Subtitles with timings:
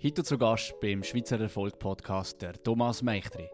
[0.00, 3.50] Heute zu Gast beim Schweizer Erfolg Podcast der Thomas Meichtri.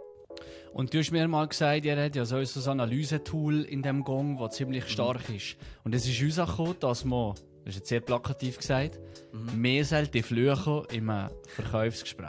[0.74, 4.36] Und du hast mir mal gesagt, ihr habt ja so ein Analysetool in dem Gong,
[4.36, 5.56] das ziemlich stark ist.
[5.84, 7.32] Und es ist uns auch gekommen, dass man,
[7.64, 9.00] das ist jetzt sehr plakativ gesagt,
[9.32, 9.58] mhm.
[9.58, 11.10] mehr sollte fluchen im
[11.46, 12.28] Verkaufsgespräch.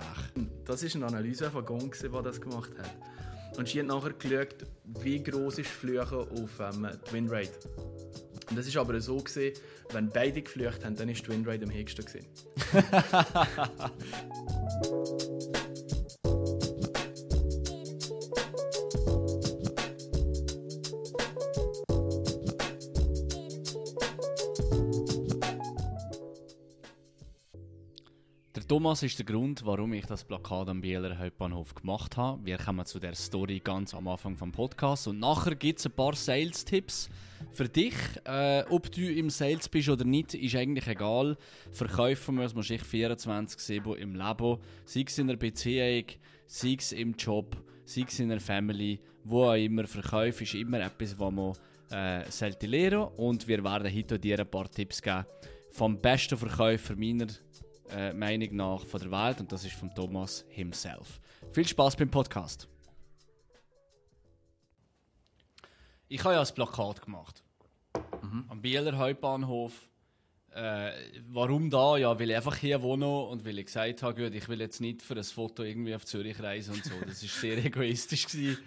[0.64, 3.58] Das ist eine Analyse von Gong, die das gemacht hat.
[3.58, 4.66] Und sie hat nachher geschaut,
[5.02, 7.60] wie groß ist Fluchen auf ähm, die Winrate.
[8.50, 9.58] Und das ist aber so gesehen,
[9.96, 12.06] wenn beide geflucht haben, dann ist die Winrate am höchsten
[28.86, 32.46] Thomas ist der Grund, warum ich das Plakat am Bieler Hauptbahnhof gemacht habe.
[32.46, 35.94] Wir kommen zu der Story ganz am Anfang vom Podcast und nachher gibt es ein
[35.94, 37.10] paar Sales-Tipps
[37.52, 37.96] für dich.
[38.26, 41.36] Äh, ob du im Sales bist oder nicht, ist eigentlich egal.
[41.72, 46.06] Verkaufen muss man sich 24-7 im Leben, sei es in der Beziehung,
[46.46, 49.88] sei es im Job, sei es in der Family, wo auch immer.
[49.88, 51.54] Verkauf ist immer etwas, was man
[51.90, 55.26] äh, sollte lernen und wir werden heute dir ein paar Tipps geben
[55.72, 57.28] vom besten Verkäufer meiner
[57.90, 61.20] äh, Meinung nach von der Welt und das ist von Thomas himself.
[61.52, 62.68] Viel Spaß beim Podcast.
[66.08, 67.44] Ich habe ja ein Plakat gemacht.
[68.22, 68.46] Mhm.
[68.48, 69.88] Am Bieler Hauptbahnhof.
[70.52, 70.92] Äh,
[71.28, 71.98] warum da?
[71.98, 74.80] Ja, weil ich einfach hier wohne und weil ich gesagt habe, gut, ich will jetzt
[74.80, 76.94] nicht für ein Foto irgendwie auf Zürich reisen und so.
[77.06, 78.28] Das war sehr egoistisch.
[78.28, 78.64] Gewesen.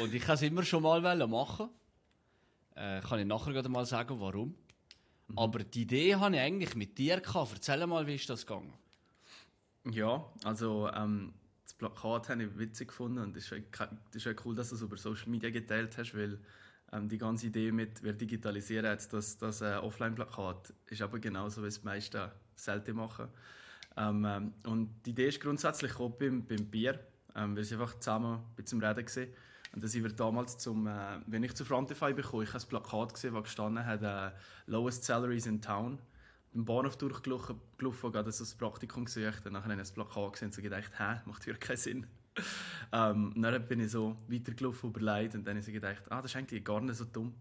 [0.00, 1.68] Und ich kann es immer schon mal machen.
[2.74, 4.54] Äh, kann ich nachher mal sagen, warum.
[5.36, 7.52] Aber die Idee habe ich eigentlich mit dir gehabt.
[7.54, 8.72] Erzähl mal, wie ist das gegangen?
[9.90, 11.32] Ja, also ähm,
[11.64, 14.96] das Plakat habe ich witzig gefunden und es ist, ist cool, dass du es über
[14.96, 16.38] Social Media geteilt hast, weil
[16.92, 21.62] ähm, die ganze Idee mit, wir digitalisieren jetzt das, das äh, Offline-Plakat ist aber genauso,
[21.62, 23.28] wie es die meisten selten machen.
[23.96, 27.00] Ähm, ähm, und die Idee ist grundsätzlich auch beim, beim Bier.
[27.34, 29.32] Ähm, wir sind einfach zusammen bei zum Reden gesehen
[29.74, 33.14] und sind wir damals zum, äh, wenn ich zu Frontify bekomme, ich habe ein Plakat
[33.14, 34.30] gesehen, das gestanden hat, äh,
[34.66, 35.98] Lowest Salaries in Town.
[36.54, 40.48] Im Bahnhof durchgelaufen, gerade so ein Praktikum gesucht und nachher habe ich das Plakat gesehen
[40.48, 42.06] und so gedacht, hä, macht wirklich keinen Sinn.
[42.92, 46.30] ähm, dann bin ich so weitergelaufen, überlegt und dann habe ich so gedacht, ah, das
[46.30, 47.34] ist eigentlich gar nicht so dumm.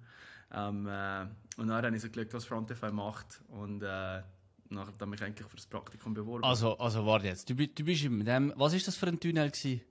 [0.53, 1.23] Ähm, äh,
[1.57, 4.21] und dann habe ich so geschaut, was Frontify macht und äh,
[4.69, 6.45] nachher habe ich eigentlich für das Praktikum beworben.
[6.45, 9.51] Also, also warte jetzt, du, du bist in dem, was ist das für ein Tunnel
[9.51, 9.81] gewesen?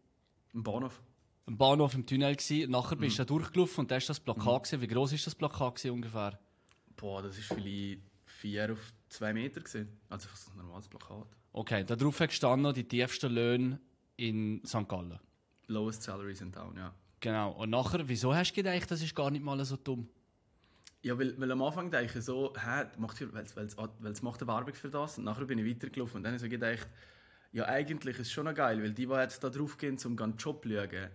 [0.55, 1.03] Im Bahnhof
[1.47, 2.71] am Bahnhof im Tunnel gewesen.
[2.71, 3.27] Nachher bist du mhm.
[3.27, 4.81] da durchgelaufen und da hast das Plakat mhm.
[4.81, 6.39] Wie groß ist das Plakat ungefähr?
[6.97, 9.89] Boah, das ist vielleicht 4 auf 2 Meter gewesen.
[10.09, 11.27] Also fast ein normales Plakat.
[11.53, 13.81] Okay, da drauf gestanden die tiefsten Löhne
[14.17, 14.89] in St.
[14.89, 15.19] Gallen.
[15.67, 16.95] Lowest salaries in town, ja.
[17.21, 17.53] Genau.
[17.53, 20.09] Und nachher, wieso hast du gedacht, das ist gar nicht mal so dumm?
[21.03, 23.69] Ja, weil, weil am Anfang dachte ich so, hä, macht weil, weil,
[24.01, 25.19] weil es macht eine Werbung für das.
[25.19, 26.89] Und nachher bin ich weitergelaufen und dann habe ich so gedacht,
[27.53, 30.19] ja, eigentlich ist es schon noch geil, weil die, die jetzt da drauf gehen, um
[30.19, 31.09] einen Job zu schauen,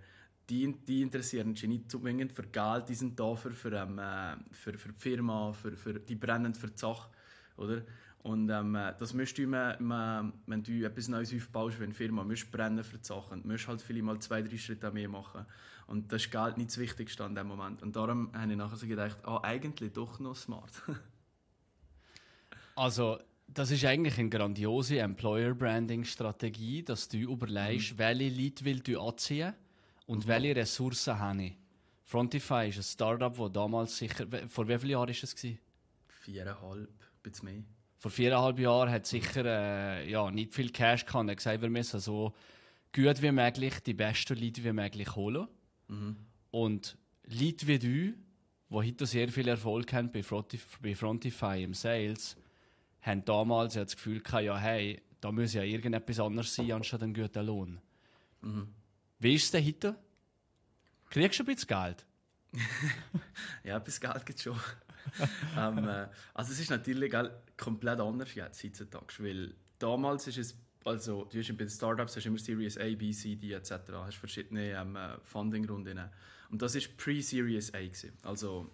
[0.50, 4.36] die, die interessieren sich nicht unbedingt für Geld, die sind da für, für, ähm, äh,
[4.52, 7.10] für, für die Firma, für, für, die brennen für die Sache.
[7.58, 7.82] Oder?
[8.20, 11.94] Und ähm, äh, das musst du immer, immer, wenn du etwas Neues aufbaust, wenn eine
[11.94, 13.42] Firma, musst brennen für die Sachen.
[13.44, 15.46] Du musst halt vielleicht mal zwei, drei Schritte mehr machen.
[15.88, 17.82] Und das ist Geld nicht das Wichtigste an dem Moment.
[17.84, 20.72] Und darum habe ich nachher so gedacht, ah, eigentlich doch noch smart.
[22.76, 27.98] also, das ist eigentlich eine grandiose Employer-Branding-Strategie, dass du überlegst, mhm.
[28.00, 29.54] welche Leute will du anziehen
[30.06, 31.58] und welche Ressourcen habe ich?
[32.04, 34.28] Frontify ist ein Startup, das damals sicher.
[34.48, 35.36] Vor wie vielen Jahren war es?
[36.22, 36.90] Viereinhalb,
[37.24, 37.64] bisschen mehr.
[37.98, 41.28] Vor viereinhalb Jahren hat sicher äh, ja, nicht viel Cash gehabt.
[41.28, 42.34] Er hat gesagt, wir müssen so
[42.94, 45.48] gut wie möglich die besten Leute wie möglich holen.
[45.88, 46.16] Mhm.
[46.52, 48.16] Und Leute wie du, die
[48.70, 52.38] heute sehr viel Erfolg haben bei Frontify, bei Frontify im Sales,
[53.02, 57.14] haben damals das Gefühl gehabt, ja, hey, da muss ja irgendetwas anderes sein, anstatt einen
[57.14, 57.82] guten Lohn.
[58.42, 58.68] Mhm.
[59.20, 59.96] Wie ist es denn heute?
[61.10, 62.06] Kriegst du ein bisschen Geld?
[63.64, 64.60] ja, ein bisschen Geld es schon.
[65.58, 67.14] ähm, äh, also es ist natürlich
[67.58, 72.26] komplett anders jetzt heutzutage, weil damals ist es, also du hast bei den Startups hast
[72.26, 73.72] immer Series A, B, C, D etc.
[73.94, 76.00] Hast verschiedene ähm, äh, Funding-Runden.
[76.50, 77.80] Und das war Pre-Series A.
[77.80, 78.18] Gewesen.
[78.24, 78.70] Also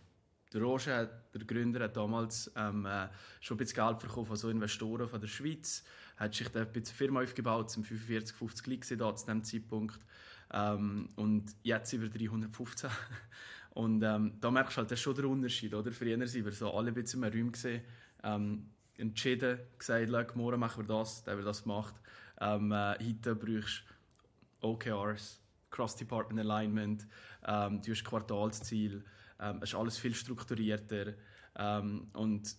[0.54, 3.08] der Roger, der Gründer, hat damals ähm, äh,
[3.40, 5.84] schon ein bisschen Geld bekommen von so Investoren von der Schweiz,
[6.18, 10.00] hat sich da ein bisschen Firma aufgebaut, sind 45, 50 Leute da zu dem Zeitpunkt.
[10.54, 12.90] Ähm, und jetzt wir 315.
[13.74, 15.74] Und ähm, da merkst du halt, das ist schon der Unterschied.
[15.74, 15.94] Oder?
[15.94, 17.82] Früher sind wir so alle ein bisschen im Raum gesehen,
[18.22, 21.96] ähm, entschieden, gesagt, morgen machen wir das, der wird das gemacht.
[22.42, 23.84] Ähm, äh, heute brauchst
[24.60, 25.40] du OKRs,
[25.70, 27.08] Cross-Department Alignment,
[27.48, 29.06] ähm, du hast Quartalsziel,
[29.40, 31.14] ähm, es ist alles viel strukturierter.
[31.56, 32.54] Ähm, und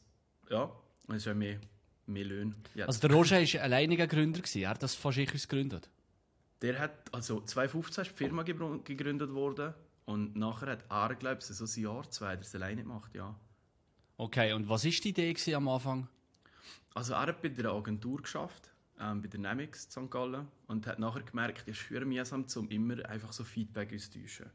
[0.49, 0.73] ja,
[1.09, 1.61] es ist ja mehr
[2.06, 2.55] mehr Löhne.
[2.87, 5.88] Also der Roger war alleiniger Gründer, er hat das fast ich gegründet?
[6.62, 9.75] Der hat, also 2015 ist die Firma gegründet worden
[10.05, 13.35] und nachher hat er, glaube ich, so ein Jahr, zwei, das alleine gemacht, ja.
[14.17, 16.09] Okay, und was war die Idee am Anfang?
[16.94, 18.70] Also er hat bei der Agentur geschafft,
[19.00, 20.11] ähm, bei der Nemix St.
[20.11, 24.50] Gallen und hat nachher gemerkt, es ist für mühsam, um immer einfach so Feedback auszutauschen.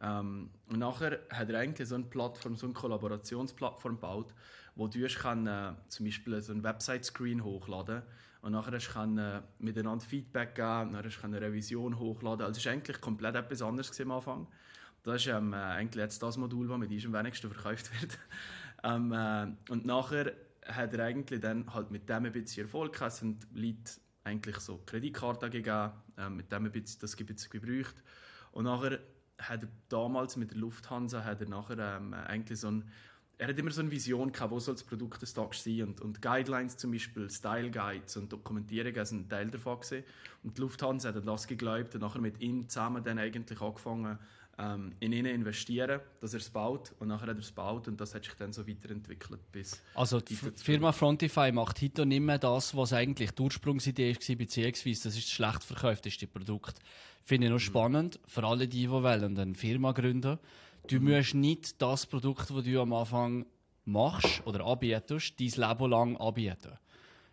[0.00, 4.34] Ähm, und nachher hat er eigentlich so eine Plattform, so eine Kollaborationsplattform gebaut,
[4.74, 8.02] wo du kann, äh, zum Beispiel so einen Website-Screen hochladen
[8.40, 12.46] und nachher kann äh, miteinander Feedback geben, nachher kann eine Revision hochladen.
[12.46, 14.46] Also es war eigentlich komplett etwas anderes am Anfang.
[15.02, 18.18] Das ist ähm, äh, eigentlich jetzt das Modul, das mit uns am wenigsten verkauft wird.
[18.84, 20.32] ähm, äh, und nachher
[20.66, 23.12] hat er eigentlich dann halt mit dem ein bisschen Erfolg gehabt.
[23.12, 23.92] Sind Leute
[24.24, 28.02] eigentlich so Kreditkarten gegeben, äh, mit dem ein bisschen, das bisschen gebraucht.
[28.52, 28.98] Und nachher
[29.38, 32.90] hat er damals mit der Lufthansa hat er nachher ähm, eigentlich so ein
[33.38, 36.00] er hat immer so eine Vision gehabt, wo soll das Produkt des Tages sein und,
[36.00, 40.04] und Guidelines zum Beispiel, Style Guides und Dokumentierungen sind ein Teil davon gewesen.
[40.42, 44.18] Und die Lufthansa hat das geglaubt und nachher mit ihm zusammen dann eigentlich angefangen,
[44.58, 48.00] ähm, in ihn investieren, dass er es baut und nachher hat er es gebaut und
[48.00, 52.38] das hat sich dann so weiterentwickelt bis Also die Firma Frontify macht heute nicht mehr
[52.38, 56.80] das, was eigentlich die Ursprungsidee war, beziehungsweise das ist das schlecht verkaufteste Produkt.
[57.22, 57.62] Finde ich noch mhm.
[57.62, 60.38] spannend, für alle die, die wollen, eine Firma gründen.
[60.88, 61.16] Du mhm.
[61.16, 63.46] musst nicht das Produkt, das du am Anfang
[63.84, 66.72] machst oder anbietest, dein Leben lang anbieten.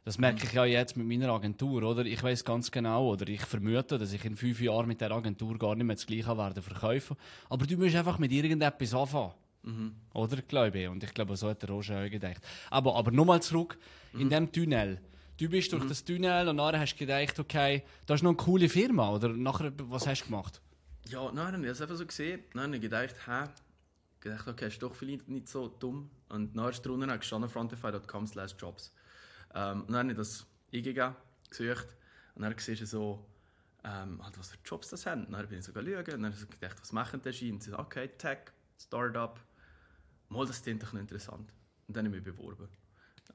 [0.04, 2.06] Das merke ich ja jetzt mit meiner Agentur, oder?
[2.06, 5.58] Ich weiß ganz genau, oder ich vermute, dass ich in fünf Jahren mit der Agentur
[5.58, 7.18] gar nicht mehr das Gleiche werde verkaufen.
[7.50, 9.32] Aber du musst einfach mit irgendetwas anfangen.
[9.64, 9.96] Mhm.
[10.14, 10.44] Oder?
[10.44, 10.88] Glaube ich.
[10.88, 12.42] Und ich glaube, so hat der Roger auch gedacht.
[12.70, 13.80] Aber, aber nochmal zurück.
[14.14, 14.22] Mhm.
[14.22, 15.02] In dem Tunnel.
[15.38, 15.90] Du bist durch mhm.
[15.90, 19.10] das Tunnel und nachher hast du gedacht, okay, das ist noch eine coole Firma.
[19.10, 20.62] Oder nachher, was hast du gemacht?
[21.08, 22.44] Ja, nein, dann habe ich das einfach so gesehen.
[22.54, 23.50] Dann habe ich gedacht, hä,
[24.22, 26.10] gedacht, okay, ist doch vielleicht nicht so dumm.
[26.30, 28.94] Und nachher ist drunter gestanden, frontify.com slash jobs.
[29.54, 31.16] Ähm, und dann habe ich das eingegeben,
[31.50, 31.96] gesucht
[32.34, 33.26] und dann siehst du so,
[33.86, 35.32] ähm, halt, was für Jobs das haben.
[35.32, 37.54] dann bin ich so schauen und dann habe ich gedacht, was machen die Schein?
[37.54, 38.40] Und sie so, okay, Tech,
[38.80, 39.40] Startup,
[40.30, 41.54] mal, das klingt doch noch interessant.
[41.88, 42.68] Und dann habe ich mich beworben.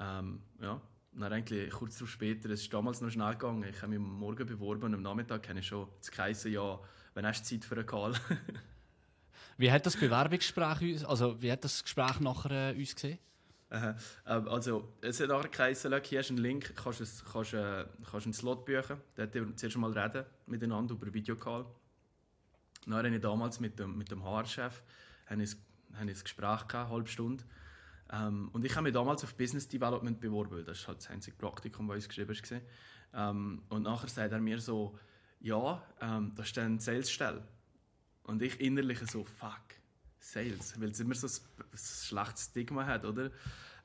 [0.01, 0.81] Ähm, ja.
[1.13, 3.99] Und dann eigentlich kurz darauf später, es ist damals noch schnell gegangen, ich habe mich
[3.99, 6.79] am Morgen beworben und am Nachmittag habe ich schon das geheißen, ja,
[7.15, 8.15] wenn hast du Zeit für einen Call?
[9.59, 13.19] wie hat das Bewerbungsgespräch, also wie hat das Gespräch nachher äh, uns gesehen?
[13.73, 18.27] Ähm, also, es hat nachher geheißen, hier hast einen Link, kannst, es, kannst, äh, kannst
[18.27, 19.01] einen Slot buchen.
[19.15, 21.67] Da wir zuerst mal reden miteinander über Videocall.
[22.85, 24.83] Dann habe ich damals mit dem, mit dem HR-Chef
[25.27, 27.45] ein, ein Gespräch gehabt, eine halbe Stunde.
[28.13, 31.37] Ähm, und ich habe mich damals auf Business Development beworben, das ist halt das einzige
[31.37, 33.31] Praktikum, das uns geschrieben war.
[33.31, 34.99] Ähm, und nachher sagt er mir so,
[35.41, 37.43] ja, ähm, da ist dann eine Sales-Stelle.
[38.25, 39.61] Und ich innerlich so, fuck,
[40.19, 43.31] Sales, weil es immer so ein, ein schlechtes Stigma hat, oder?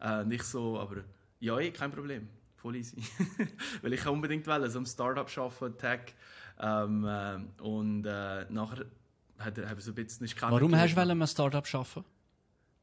[0.01, 0.97] Äh, nicht so, aber
[1.39, 2.97] ja, eh, kein Problem, voll easy.
[3.81, 6.13] weil ich unbedingt wollen, so ein Startup arbeiten, Tech.
[6.59, 8.85] Ähm, äh, und äh, nachher
[9.39, 12.05] hat er, so ein bisschen nicht Warum hast du ein Startup arbeiten?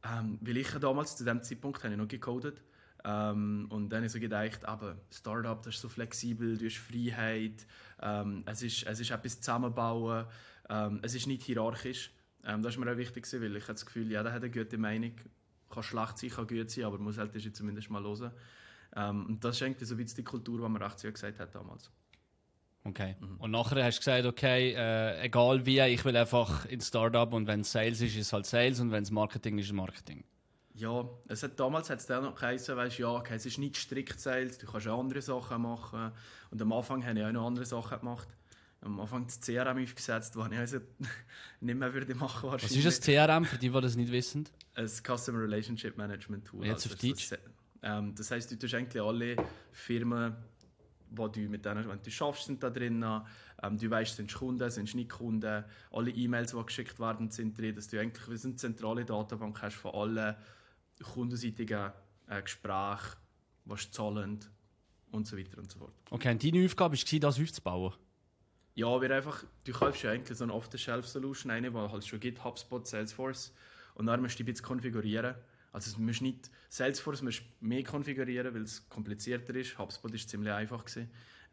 [0.05, 2.61] Ähm, weil ich damals zu dem Zeitpunkt habe ich noch gecodet
[3.05, 6.77] ähm, und dann habe ich so gedacht, aber Startup, das ist so flexibel, du hast
[6.77, 7.67] Freiheit,
[8.01, 10.27] ähm, es, ist, es ist etwas zusammenbauen,
[10.69, 12.13] ähm, es ist nicht hierarchisch.
[12.45, 14.79] Ähm, das ist mir auch wichtig, weil ich habe das Gefühl, jeder hat eine gute
[14.79, 15.13] Meinung,
[15.71, 18.31] kann schlecht sein, kann gut sein, aber muss halt zumindest mal hören.
[18.95, 21.41] Ähm, und das ist eigentlich so ein bisschen die Kultur, die man 80 Jahre gesagt
[21.41, 21.91] hat damals.
[22.85, 23.17] Okay.
[23.21, 23.37] Mhm.
[23.39, 27.47] Und nachher hast du gesagt, okay, äh, egal wie, ich will einfach ins Startup und
[27.47, 29.77] wenn es Sales ist, ist es halt Sales und wenn es Marketing ist, ist es
[29.77, 30.25] Marketing.
[30.75, 33.77] Ja, es hat, damals hat es dann noch geheißen, weißt, ja, okay, es ist nicht
[33.77, 36.13] strikt Sales, du kannst auch andere Sachen machen.
[36.51, 38.29] Und am Anfang habe ich auch noch andere Sachen gemacht.
[38.81, 40.79] Am Anfang das CRM aufgesetzt, was ich also
[41.61, 44.49] nicht mehr würde machen Was ist das CRM, für die, die das nicht wissen?
[44.75, 46.67] Ein Customer Relationship Management Tool.
[46.67, 47.29] Jetzt also, auf Deutsch?
[47.29, 47.39] Das,
[47.83, 49.37] ähm, das heisst, du tust eigentlich alle
[49.71, 50.35] Firmen,
[51.11, 53.05] wo du mit denen, wenn du schaffst, sind da drin.
[53.63, 55.65] Ähm, du weißt, sind Kunden, sind nicht Kunden.
[55.91, 57.75] Alle E-Mails, die geschickt werden, sind drin.
[57.77, 60.35] Dass du eigentlich eine zentrale Datenbank hast von allen
[61.03, 61.93] kundenseitigen
[62.29, 63.17] äh, Gesprächen,
[63.65, 64.41] was zahlen
[65.11, 65.93] und so weiter und so fort.
[66.11, 67.93] Okay, und deine Aufgabe war, das aufzubauen?
[68.75, 72.43] Ja, wir einfach, du kaufst ja eigentlich so eine Off-the-Shelf-Solution rein, die halt schon gibt,
[72.43, 73.53] HubSpot, Salesforce.
[73.95, 75.35] Und dann musst du die ein bisschen konfigurieren.
[75.73, 79.79] Also du musst nicht, Salesforce musst mehr konfigurieren, weil es komplizierter ist.
[79.79, 80.85] HubSpot war ziemlich einfach.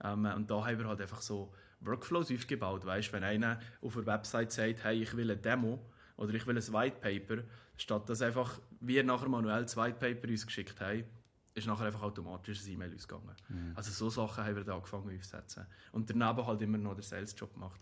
[0.03, 2.85] Ähm, und da haben wir halt einfach so Workflows aufgebaut.
[2.85, 5.85] Weißt, wenn einer auf der Website sagt, hey, ich will eine Demo
[6.19, 7.43] oder ich will ein White Paper,
[7.77, 11.05] statt dass einfach wir nachher manuell das White Paper uns geschickt haben,
[11.53, 13.35] ist nachher einfach automatisch ein E-Mail ausgegangen.
[13.47, 13.71] Mhm.
[13.75, 15.65] Also so Sachen haben wir da angefangen aufzusetzen.
[15.93, 17.79] Und daneben halt immer noch den Sales-Job gemacht.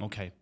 [0.00, 0.32] Okay.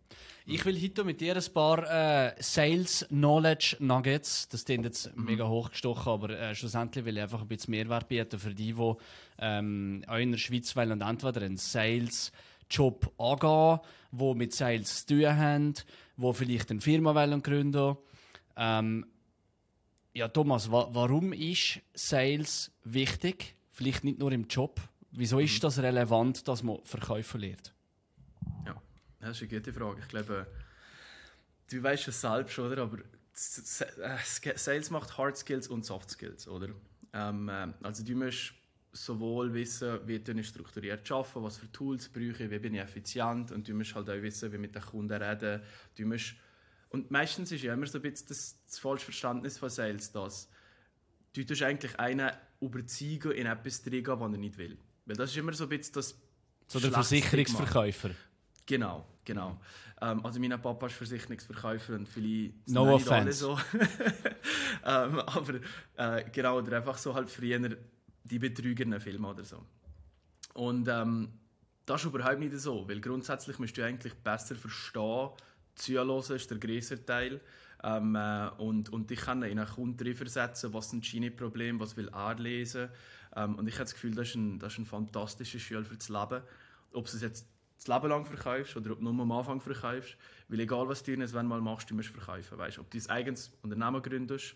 [0.45, 5.25] Ich will heute mit dir ein paar äh, Sales Knowledge Nuggets, das klingt jetzt mhm.
[5.25, 8.93] mega hochgestochen, aber äh, schlussendlich will ich einfach ein bisschen Mehrwert bieten für die, die
[9.37, 12.31] ähm, auch in der Schweiz wollen und entweder einen Sales
[12.71, 13.79] Job angehen,
[14.11, 15.73] die mit Sales zu tun haben,
[16.21, 17.97] die vielleicht eine Firma wollen gründen
[18.55, 19.05] ähm,
[20.13, 23.55] Ja, Thomas, wa warum ist Sales wichtig?
[23.71, 24.81] Vielleicht nicht nur im Job.
[25.11, 25.61] Wieso ist mhm.
[25.61, 27.73] das relevant, dass man Verkäufer lernt?
[29.19, 29.99] Das ist eine gute Frage.
[30.01, 30.47] Ich glaube,
[31.69, 32.83] du weißt es selbst, oder?
[32.83, 32.99] Aber
[33.33, 36.69] Sales macht Hard Skills und Soft Skills, oder?
[37.13, 38.53] Ähm, äh, also du musst
[38.91, 43.51] sowohl wissen, wie du strukturiert arbeiten, was für Tools brauche ich, wie bin ich effizient
[43.51, 45.61] und du musst halt auch wissen, wie mit den Kunden reden.
[45.95, 46.35] Du musst
[46.89, 50.49] und meistens ist ja immer so ein bisschen das, das falsche Verständnis von Sales, dass
[51.33, 52.31] du tust eigentlich einen
[52.61, 54.77] überzeugen in etwas reingehen, was er nicht will.
[55.05, 56.15] Weil das ist immer so ein bisschen das
[56.67, 58.11] So der Versicherungsverkäufer.
[58.65, 59.59] Genau, genau.
[60.01, 63.59] Ähm, also mein Papa ist Versicherungsverkäufer und viele no nicht alle so.
[64.85, 65.59] ähm, aber
[65.97, 67.77] äh, genau, oder einfach so halt früher
[68.23, 69.63] die betrügernden Filme oder so.
[70.53, 71.29] Und ähm,
[71.85, 75.29] das ist überhaupt nicht so, weil grundsätzlich musst du eigentlich besser verstehen,
[75.75, 77.41] zuhören ist der größere Teil.
[77.81, 81.95] Ähm, äh, und, und ich kann in einen Kunden versetzen, was sind seine Probleme, was
[81.95, 82.89] will er lesen.
[83.35, 85.95] Ähm, und ich habe das Gefühl, das ist ein, das ist ein fantastischer Schule für
[85.95, 86.41] das Leben.
[86.91, 87.47] Ob es jetzt
[87.77, 90.17] das Leben lang verkaufst oder ob du nur am Anfang verkaufst.
[90.49, 92.57] Weil egal was du wenn mal machst, du musst verkaufen.
[92.57, 92.79] Weißt?
[92.79, 94.55] Ob du dein eigenes Unternehmen gründest,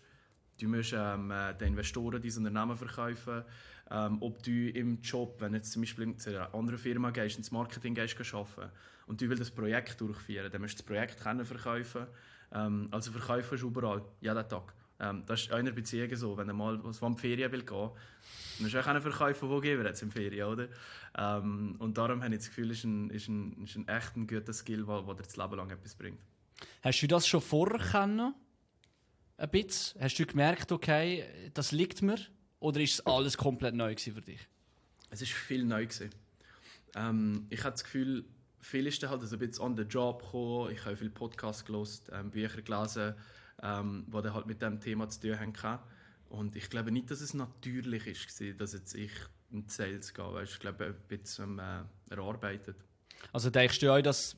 [0.60, 3.44] du musst ähm, äh, den Investoren dein Unternehmen verkaufen.
[3.90, 7.36] Ähm, ob du im Job, wenn du jetzt zum Beispiel zu einer anderen Firma gehst,
[7.36, 8.70] ins Marketing gehst, arbeiten
[9.06, 12.06] und du willst das Projekt durchführen, dann musst du das Projekt können verkaufen.
[12.52, 14.72] Ähm, also verkaufen ist überall, jeden Tag.
[15.00, 17.90] Ähm, das ist einer Beziehung so, wenn du mal was in die Ferien will gehen,
[17.90, 20.68] dann musst du auch verkaufen, wo geben jetzt in Ferien, oder?
[21.16, 24.16] Ähm, und darum habe ich das Gefühl, es ist ein, ist ein, ist ein echt
[24.16, 26.20] ein guter Skill, der dir das Leben lang etwas bringt.
[26.82, 28.34] Hast du das schon vorher kennen?
[29.36, 30.00] Ein bisschen?
[30.00, 31.24] Hast du gemerkt, okay,
[31.54, 32.18] das liegt mir?
[32.60, 34.40] Oder ist es alles komplett neu für dich?
[35.10, 35.86] Es ist viel neu.
[36.96, 38.24] Ähm, ich habe das Gefühl,
[38.60, 40.72] viel ist halt ein bisschen on the job gekommen.
[40.72, 43.14] Ich habe viele Podcasts gelesen, ähm, Bücher gelesen,
[43.62, 45.82] ähm, die halt mit dem Thema zu tun haben.
[46.28, 49.12] Und ich glaube nicht, dass es natürlich ist, dass jetzt ich
[49.50, 50.32] in die Sales gehe.
[50.32, 52.76] Weißt, ich glaube, ein bisschen äh, erarbeitet.
[53.32, 54.36] Also denkst du auch, dass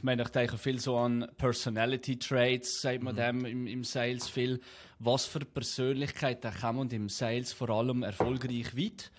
[0.00, 3.18] ich meine, ich denke viel so an Personality Traits, sagt man mhm.
[3.18, 4.58] dem im, im, Sales viel.
[4.98, 9.12] Was für Persönlichkeiten kommen im Sales vor allem erfolgreich weit?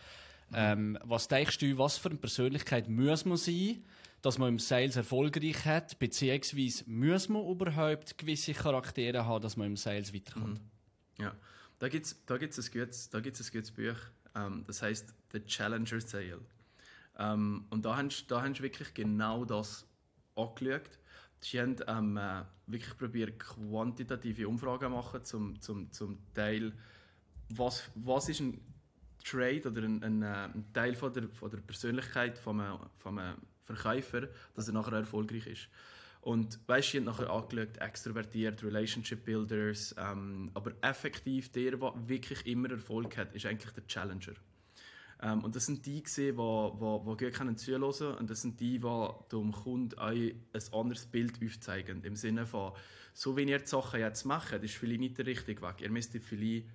[0.49, 0.55] Mhm.
[0.55, 3.83] Ähm, was denkst du, was für eine Persönlichkeit muss man sein,
[4.23, 9.67] dass man im Sales erfolgreich hat, beziehungsweise muss man überhaupt gewisse Charaktere haben, dass man
[9.67, 10.61] im Sales weiterkommt?
[11.19, 11.23] Mhm.
[11.23, 11.35] Ja,
[11.77, 13.97] da gibt es da gibt's ein, gutes, da gibt's ein gutes Buch,
[14.33, 16.41] ähm, das heißt The Challenger Sale.
[17.19, 19.85] Ähm, und da haben, da haben sie wirklich genau das
[20.35, 20.99] angeschaut.
[21.41, 26.73] Sie haben ähm, äh, wirklich probiert, quantitative Umfragen zu machen zum, zum, zum Teil,
[27.49, 28.61] was, was ist ein
[29.23, 33.19] Trade oder ein, ein, äh, ein Teil von der, von der Persönlichkeit von einem, von
[33.19, 35.67] einem Verkäufer, dass er nachher erfolgreich ist.
[36.21, 42.45] Und weißt du, ich nachher angeschaut, extrovertiert, Relationship Builders, ähm, aber effektiv der, der wirklich
[42.45, 44.33] immer Erfolg hat, ist eigentlich der Challenger.
[45.21, 49.07] Ähm, und das sind die, die, wo gut können zuhören und das sind die, die
[49.31, 52.03] dem Kunden ein anderes Bild aufzeigen.
[52.03, 52.73] Im Sinne von,
[53.13, 55.81] so wie ihr die Sachen jetzt macht, ist vielleicht nicht der richtige Weg.
[55.81, 56.67] Ihr müsst vielleicht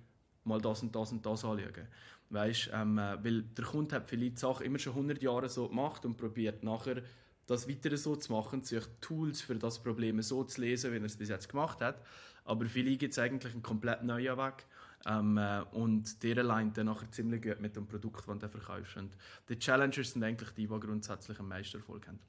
[0.43, 1.87] mal das und das und das anschauen.
[2.29, 5.67] Weißt, ähm, äh, weil der Kunde hat vielleicht die Sachen immer schon 100 Jahre so
[5.67, 7.01] gemacht und probiert nachher
[7.45, 11.03] das weiter so zu machen, sich Tools für das Problem so zu lesen, wie er
[11.03, 12.01] es bis jetzt gemacht hat.
[12.43, 14.65] Aber vielleicht gibt es eigentlich einen komplett neuen Weg.
[15.05, 18.97] Ähm, äh, und der allein dann nachher ziemlich gut mit dem Produkt, das du verkaufst.
[18.97, 19.15] Und
[19.47, 22.19] die Challengers sind eigentlich die, die grundsätzlich am meisten Erfolg haben.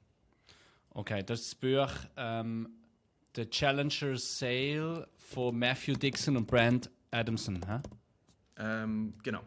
[0.91, 2.69] Okay, das ist das Buch ähm,
[3.35, 7.59] The Challenger Sale von Matthew Dixon und Brand Adamson.
[7.67, 7.79] Hä?
[8.57, 9.41] Ähm, genau.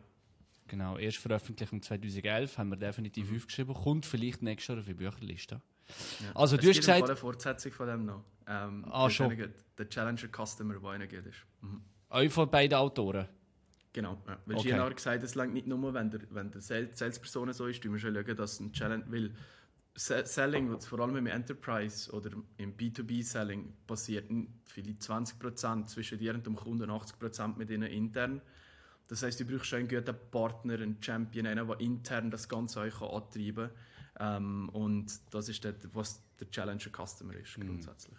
[0.69, 3.37] Genau, erst veröffentlicht im 2011, haben wir definitiv mhm.
[3.37, 3.75] aufgeschrieben.
[3.75, 5.61] Kommt vielleicht nächstes Jahr auf die Bücherliste.
[6.21, 6.33] Ja.
[6.35, 7.05] Also, es du hast gesagt.
[7.05, 8.25] eine Fortsetzung von dem noch.
[8.47, 9.37] Ähm, ah, schon.
[9.77, 11.45] Der Challenger Customer, der einer ist.
[11.61, 11.83] Mhm.
[12.13, 13.27] Auch von beiden Autoren?
[13.93, 14.19] Genau.
[14.27, 14.39] Ja.
[14.47, 14.71] Weil okay.
[14.71, 18.03] Gina gesagt es langt nicht nur, wenn der, wenn der Salesperson so ist, du musst
[18.03, 19.05] schauen, dass ein Challenge.
[19.09, 19.33] Weil
[19.95, 24.31] Selling, was vor allem im Enterprise oder im B2B-Selling passiert,
[24.65, 28.41] vielleicht 20% zwischen dir und dem Kunden, 80% mit ihnen intern.
[29.09, 32.81] Das heißt, du brauchst schon einen guten Partner, einen Champion, einen, der intern das Ganze
[32.81, 33.71] euch antreiben
[34.17, 34.43] kann.
[34.43, 37.67] Ähm, und das ist das, was der Challenger Customer ist, mhm.
[37.67, 38.17] grundsätzlich.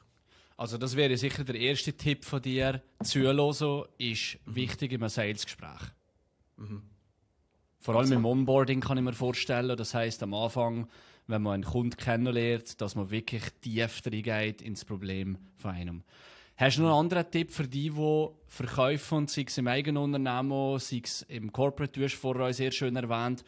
[0.58, 2.82] Also das wäre sicher der erste Tipp von dir.
[3.04, 5.82] Zuhören ist wichtig im Salesgespräch.
[6.58, 6.84] Mhm.
[7.80, 10.88] Vor allem im Onboarding kann ich mir vorstellen, das heißt am Anfang,
[11.28, 16.04] wenn man einen Kunden kennenlernt, dass man wirklich tiefer geht ins Problem von einem.
[16.56, 20.80] Hast du noch einen anderen Tipp für die, die verkaufen, sei es im eigenen Unternehmen,
[20.80, 23.44] sei es im Corporate, du hast vorher sehr schön erwähnt,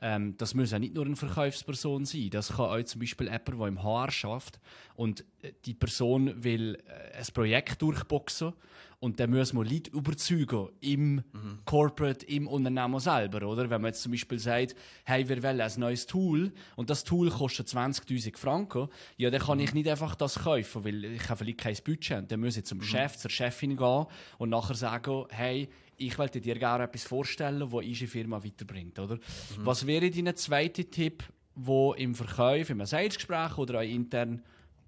[0.00, 2.30] ähm, das muss ja nicht nur eine Verkaufsperson sein.
[2.30, 4.60] Das kann auch zum Beispiel jemand, der im HR schafft
[4.94, 8.52] und äh, die Person will äh, ein Projekt durchboxen
[9.00, 11.60] und dann muss man Leute überzeugen im mhm.
[11.64, 13.70] Corporate, im Unternehmen selber, oder?
[13.70, 17.30] Wenn man jetzt zum Beispiel sagt, hey, wir wollen ein neues Tool und das Tool
[17.30, 19.64] kostet 20.000 Franken, ja, dann kann mhm.
[19.64, 22.30] ich nicht einfach das kaufen, weil ich habe vielleicht kein Budget.
[22.30, 22.82] Dann muss ich zum mhm.
[22.82, 27.84] Chef, zur Chefin gehen und nachher sagen, hey, ich wollte dir gerne etwas vorstellen, was
[27.84, 29.16] unsere Firma weiterbringt, oder?
[29.16, 29.20] Mhm.
[29.58, 34.42] Was wäre dein zweiter Tipp, wo im Verkauf, im Salesgespräch oder auch intern,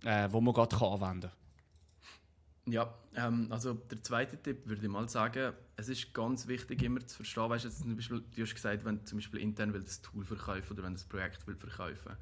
[0.05, 2.73] äh, wo man gerade anwenden kann?
[2.73, 7.05] Ja, ähm, also der zweite Tipp würde ich mal sagen, es ist ganz wichtig immer
[7.05, 9.83] zu verstehen, weißt du, zum Beispiel, du hast gesagt, wenn du zum Beispiel intern will
[9.83, 12.17] das Tool verkaufen oder wenn das Projekt will verkaufen,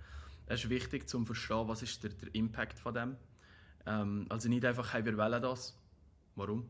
[0.46, 3.16] es ist wichtig zu verstehen, was ist der, der Impact von dem.
[3.86, 5.76] Ähm, also nicht einfach, hey, wir wollen das.
[6.36, 6.68] Warum?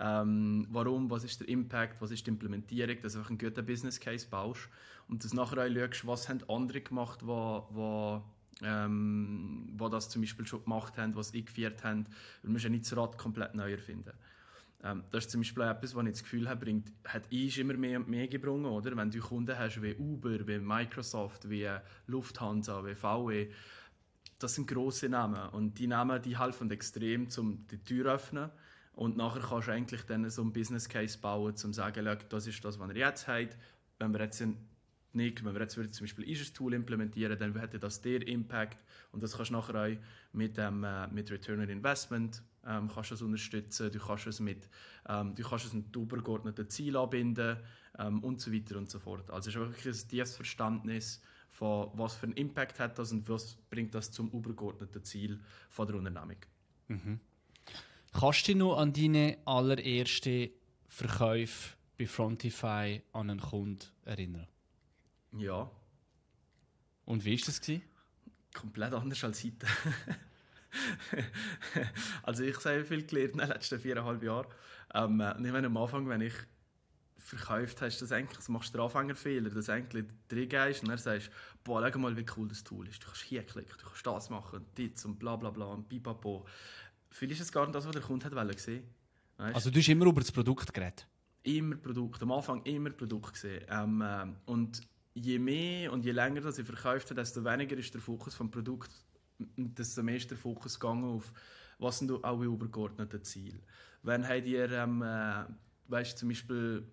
[0.00, 1.10] Ähm, warum?
[1.10, 2.00] Was ist der Impact?
[2.00, 2.96] Was ist die Implementierung?
[3.02, 4.68] Dass du einfach einen guten Business Case baust
[5.08, 8.22] und das nachher auch schaust, was haben andere gemacht, wo, wo
[8.62, 12.06] ähm, wo das zum Beispiel schon gemacht haben, was eingeführt haben.
[12.42, 14.12] Wir müssen ja nicht das Rad komplett neu erfinden.
[14.82, 17.74] Ähm, das ist zum Beispiel etwas, was ich das Gefühl habe, bringt, hat ich immer
[17.74, 18.96] mehr und mehr gebrungen, oder?
[18.96, 21.68] Wenn du Kunden hast wie Uber, wie Microsoft, wie
[22.06, 23.50] Lufthansa, wie VW,
[24.38, 28.50] das sind große Namen und die Namen, die helfen extrem, um die Tür zu öffnen
[28.94, 32.46] und nachher kannst du eigentlich dann so einen Business Case bauen, um zu sagen, das
[32.46, 33.56] ist das, was ihr jetzt habt.
[33.98, 34.42] Wenn wir jetzt
[35.12, 39.22] nicht, wenn wir jetzt zum Beispiel ein Tool implementieren, dann hätte das der Impact und
[39.22, 39.96] das kannst du nachher auch
[40.32, 44.68] mit, ähm, äh, mit Return on Investment ähm, kannst das unterstützen, du kannst es mit,
[45.08, 47.56] ähm, es übergeordneten Zielen anbinden
[47.98, 49.30] ähm, und so weiter und so fort.
[49.30, 53.28] Also es ist wirklich ein tiefes Verständnis von was für einen Impact hat das und
[53.28, 56.36] was bringt das zum übergeordneten Ziel von der Unternehmung.
[56.88, 57.20] Mhm.
[58.12, 60.50] Kannst du dich noch an deine allererste
[60.86, 64.48] Verkäufe bei Frontify an einen Kunden erinnern?
[65.36, 65.70] Ja.
[67.04, 67.60] Und wie war das?
[67.60, 67.82] Gewesen?
[68.52, 69.66] Komplett anders als heute.
[72.22, 74.46] also ich habe viel gelernt in den letzten viereinhalb Jahren.
[74.94, 76.34] Ähm, und ich meine, am Anfang, wenn ich
[77.18, 80.88] verkauft hast, das eigentlich, das machst du den Anfängerfehler, dass du eigentlich drin gehst und
[80.88, 81.30] dann sagst,
[81.62, 83.02] boah, schau mal, wie cool das Tool ist.
[83.02, 85.88] Du kannst hier klicken, du kannst das machen und das und bla bla bla und
[85.88, 86.46] pipapo.
[87.10, 88.84] Vielleicht ist es gar nicht das, was der Kunde hat wollen sehen.
[89.36, 89.54] Weißt?
[89.54, 91.06] Also du hast immer über das Produkt geredet?
[91.42, 93.64] Immer Produkt, am Anfang immer Produkt gesehen.
[93.68, 94.80] Ähm, äh, und
[95.14, 98.50] je mehr und je länger das ich verkauft habe, desto weniger ist der Fokus vom
[98.50, 98.90] Produkt,
[99.38, 101.32] desto mehr ist der Fokus gegangen auf,
[101.78, 103.60] was sind auch die übergeordneten Ziele.
[104.02, 105.44] Wenn habt ihr, ähm, äh,
[105.88, 106.84] weißt, zum Beispiel,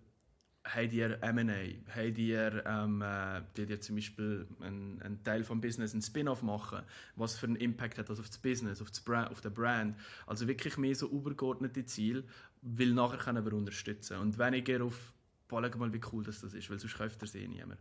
[0.75, 5.93] habt ihr M&A, habt ihr, ähm, äh, ihr zum Beispiel einen, einen Teil vom Business,
[5.93, 6.82] einen Spin-off machen,
[7.15, 9.95] was für einen Impact hat das auf das Business, auf, das Brand, auf den Brand.
[10.25, 12.23] Also wirklich mehr so übergeordnete Ziele,
[12.62, 15.13] will nachher können wir unterstützen und weniger auf,
[15.47, 17.80] boah, mal wie cool das, das ist, weil sonst kauft er sie eh niemand.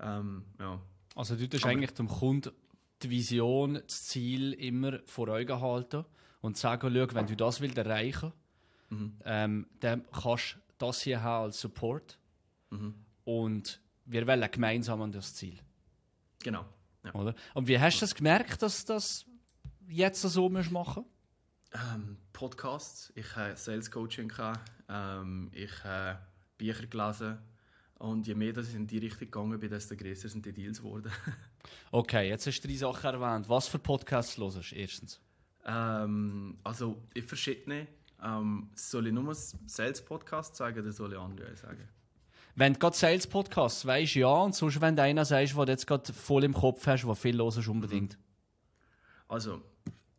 [0.00, 0.80] Ähm, ja.
[1.14, 2.50] Also du tust eigentlich dem Kunden
[3.02, 6.04] die Vision, das Ziel immer vor Augen halten
[6.40, 8.32] und sagen, schau, wenn du das willst erreichen
[8.90, 9.16] mhm.
[9.24, 12.17] ähm, dann kannst du das hier haben als Support
[12.70, 12.94] mhm.
[13.24, 15.58] und wir wollen gemeinsam an das Ziel.
[16.42, 16.64] Genau.
[17.04, 17.14] Ja.
[17.14, 17.34] Oder?
[17.54, 19.26] Und wie hast du das gemerkt, dass das
[19.88, 21.06] jetzt so machen musst?
[21.72, 24.32] Ähm, Podcasts, ich habe Sales Coaching,
[24.88, 26.18] ähm, ich habe
[26.56, 27.38] Bücher gelesen,
[27.98, 30.78] und je mehr dass ich in die Richtung gegangen bin, desto größer sind die Deals
[30.78, 31.10] geworden.
[31.90, 33.48] okay, jetzt hast du drei Sachen erwähnt.
[33.48, 35.20] Was für Podcasts hörst du erstens?
[35.64, 37.88] Ähm, also, ich verschiedene.
[38.22, 41.88] Ähm, soll ich nur Sales-Podcasts sagen oder soll ich andere sagen?
[42.58, 44.26] Wenn du gerade Sales-Podcasts weißt, ja.
[44.26, 47.38] Und sonst, wenn du einer sagst, du jetzt gerade voll im Kopf hast, was viel
[47.38, 48.14] hörst, unbedingt.
[48.14, 48.22] Mhm.
[49.28, 49.62] Also,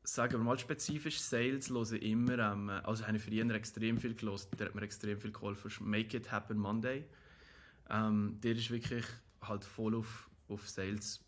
[0.03, 4.15] sagen wir mal spezifisch, Sales höre ich immer, ähm, also habe ich früher extrem viel
[4.15, 5.69] gelesen, der hat mir extrem viel geholfen.
[5.81, 7.03] Make It Happen Monday.
[7.89, 9.03] Ähm, der ist wirklich
[9.41, 11.19] halt voll auf, auf Sales,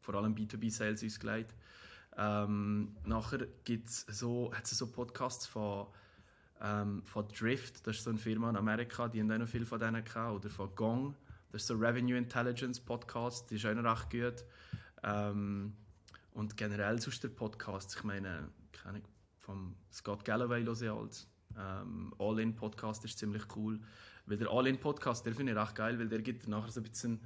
[0.00, 1.54] vor allem B2B-Sales ausgelegt.
[2.18, 5.86] Ähm, nachher gibt's so, hat es so Podcasts von,
[6.62, 9.66] ähm, von Drift, das ist so eine Firma in Amerika, die haben auch noch viel
[9.66, 11.14] von denen gehabt, oder von Gong,
[11.52, 14.44] das ist so Revenue Intelligence Podcast, die ist auch noch recht gut.
[15.02, 15.72] Ähm,
[16.32, 19.00] und generell sonst der Podcast, ich meine, keine
[19.46, 21.28] vom Scott Galloway höre ich als.
[21.56, 23.80] Ähm, All-In-Podcast ist ziemlich cool.
[24.26, 27.20] Weil der All-In-Podcast, der finde ich recht geil, weil der gibt nachher so ein bisschen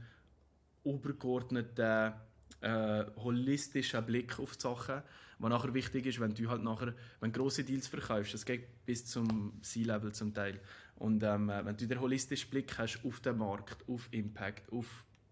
[0.85, 2.13] übergeordneten,
[2.61, 5.03] äh, holistischen Blick auf die Sachen,
[5.39, 9.07] was nachher wichtig ist, wenn du halt nachher, wenn grosse Deals verkaufst, das geht bis
[9.07, 10.61] zum C-Level zum Teil.
[10.97, 14.87] Und ähm, wenn du den holistischen Blick hast auf den Markt, auf Impact, auf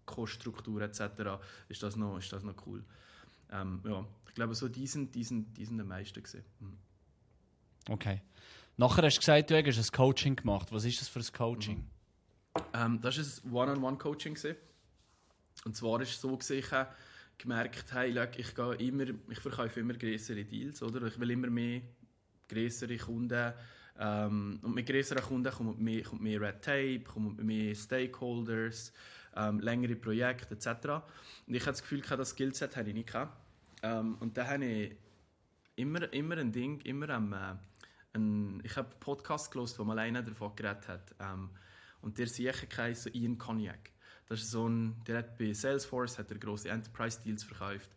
[0.05, 1.01] Koststruktur etc.,
[1.67, 2.83] ist das noch, ist das noch cool.
[3.51, 6.43] Ähm, ja, ich glaube, so diesen, diesen, diesen am meisten gesehen.
[6.59, 6.77] Mhm.
[7.89, 8.21] Okay.
[8.77, 10.71] Nachher hast du gesagt, du hast ein Coaching gemacht.
[10.71, 11.77] Was ist das für ein Coaching?
[11.77, 12.61] Mhm.
[12.73, 14.37] Ähm, das war ein One-on-One-Coaching.
[15.65, 16.89] Und zwar war es so, gewesen, ich habe
[17.37, 20.81] gemerkt, hey, ich, gehe immer, ich verkaufe immer größere Deals.
[20.83, 21.07] Oder?
[21.07, 21.81] Ich will immer mehr
[22.47, 23.53] größere Kunden.
[23.97, 28.93] Ähm, und mit größeren Kunden kommt mehr, kommt mehr Red Tape, kommt mehr Stakeholders,
[29.35, 31.03] ähm, längere Projekte etc.
[31.47, 33.13] Und ich hatte das Gefühl, das Skillset habe ich nicht.
[33.83, 34.95] Ähm, und da habe ich
[35.75, 37.55] immer, immer ein Ding, immer am, äh,
[38.13, 41.15] ein, ich habe einen Podcast gelesen, wo mal einer davon geredet hat.
[41.19, 41.49] Ähm,
[42.01, 43.91] und der sicher so Ian Cognac.
[44.29, 47.89] Das ist so ein, der hat bei Salesforce hat er große Enterprise Deals verkauft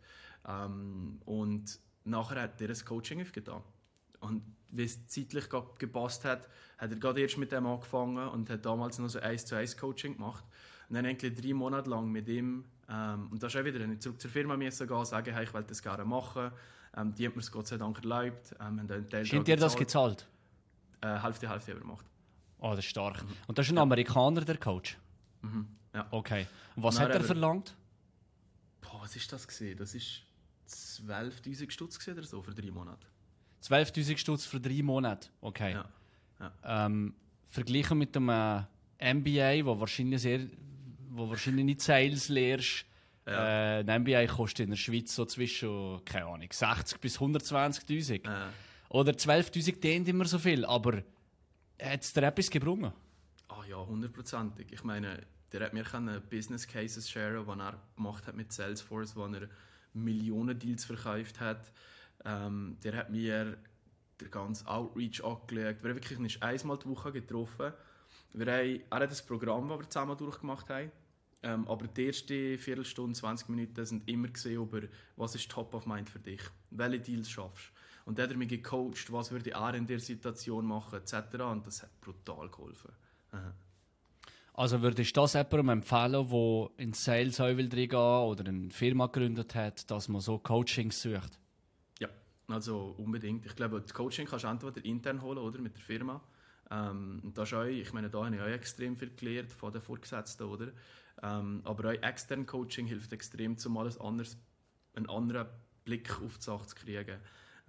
[0.47, 3.61] ähm, und nachher hat er ein Coaching aufgetan.
[4.19, 5.45] Und wie es zeitlich
[5.77, 9.45] gepasst hat, hat er gerade erst mit dem angefangen und hat damals noch so 1
[9.45, 10.43] zu 1 Coaching gemacht.
[10.89, 13.99] Und dann eigentlich drei Monate lang mit ihm, ähm, und da ist auch wieder, ich
[13.99, 16.51] zurück zur Firma müssen gehen, sagen, hey, ich will das gerne machen.
[16.97, 18.55] Ähm, die hat mir es Gott sei Dank erlaubt.
[18.59, 18.87] Ähm,
[19.23, 20.27] Stimmt dir das gezahlt?
[21.01, 22.05] Äh, Hälfte, Hälfte gemacht.
[22.59, 23.23] Oh, das ist stark.
[23.23, 23.29] Mhm.
[23.47, 23.81] Und das ist ein ja.
[23.81, 24.97] Amerikaner, der Coach?
[25.41, 25.67] Mhm.
[25.93, 26.07] Ja.
[26.11, 26.47] Okay.
[26.75, 27.75] Und was Nein, hat er verlangt?
[28.81, 29.77] Boah, was ist das gesehen?
[29.77, 30.23] Das ist
[30.67, 33.07] 12'000 Stutz oder so für drei Monate.
[33.63, 35.29] 12'000 Stutz für drei Monate?
[35.41, 35.73] Okay.
[35.73, 35.89] Ja.
[36.39, 36.85] ja.
[36.85, 37.15] Ähm,
[37.47, 38.63] verglichen mit dem äh,
[39.13, 40.47] MBA, wo wahrscheinlich sehr
[41.15, 42.85] wo wahrscheinlich nicht Sales lehrst.
[43.25, 43.79] Ja.
[43.79, 48.25] Äh, ein MBA kostet in der Schweiz so zwischen, keine Ahnung, 60 bis 120'000.
[48.25, 48.49] Ja.
[48.89, 51.03] Oder 12'000 dient immer so viel, aber
[51.81, 52.91] hat es dir etwas gebrungen?
[53.47, 54.71] Ah oh ja, hundertprozentig.
[54.71, 55.21] Ich meine,
[55.53, 55.85] der hat mir
[56.29, 59.47] Business Cases share, die er gemacht hat mit Salesforce, wo er
[59.93, 61.71] Millionen Deals verkauft hat.
[62.25, 63.57] Ähm, der hat mir
[64.19, 65.83] den ganzen Outreach angelegt.
[65.83, 67.71] Wir haben wirklich nicht einmal die Woche getroffen.
[68.33, 70.91] Wir haben, er hat das Programm, das wir zusammen durchgemacht haben.
[71.43, 74.81] Ähm, aber die ersten Viertelstunde, 20 Minuten sind immer gesehen über,
[75.17, 77.71] was ist top of mind für dich, welche Deals schaffst.
[78.05, 81.35] Und dann hat er mich gecoacht, was würde er in der Situation machen, etc.
[81.41, 82.91] Und das hat brutal geholfen.
[83.31, 83.53] Aha.
[84.55, 89.07] Also würdest du das jemandem empfehlen, der in Sales auch will reingehen oder eine Firma
[89.07, 91.39] gegründet hat, dass man so Coachings sucht?
[91.99, 92.09] Ja,
[92.47, 93.47] also unbedingt.
[93.47, 96.21] Ich glaube, das Coaching kannst du entweder intern holen oder mit der Firma.
[96.69, 99.81] Ähm, das ist auch, ich meine, da habe ich auch extrem viel gelernt von den
[99.81, 100.67] Vorgesetzten, oder?
[101.23, 104.37] Ähm, aber auch extern Coaching hilft extrem, um alles anders,
[104.93, 105.47] einen anderen
[105.83, 107.17] Blick auf die Sache zu kriegen.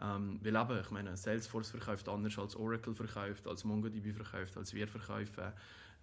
[0.01, 4.75] Ähm, weil eben, ich meine, Salesforce verkauft anders als Oracle verkauft, als MongoDB verkauft, als
[4.75, 5.53] wir verkaufen.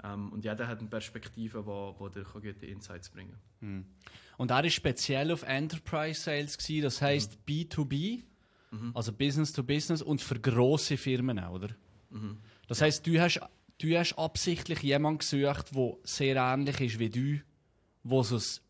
[0.04, 3.70] Ähm, und jeder hat eine Perspektive, wo, wo dir gute Insights bringen kann.
[3.70, 3.86] Mhm.
[4.38, 7.54] Und er war speziell auf Enterprise Sales, gewesen, das heisst mhm.
[7.54, 8.24] B2B,
[8.72, 8.92] mhm.
[8.94, 11.70] also Business to Business und für grosse Firmen auch, oder?
[12.10, 12.38] Mhm.
[12.68, 13.42] Das heisst, du hast
[13.82, 17.40] du hast absichtlich jemanden gesucht, der sehr ähnlich ist wie du,
[18.04, 18.62] der es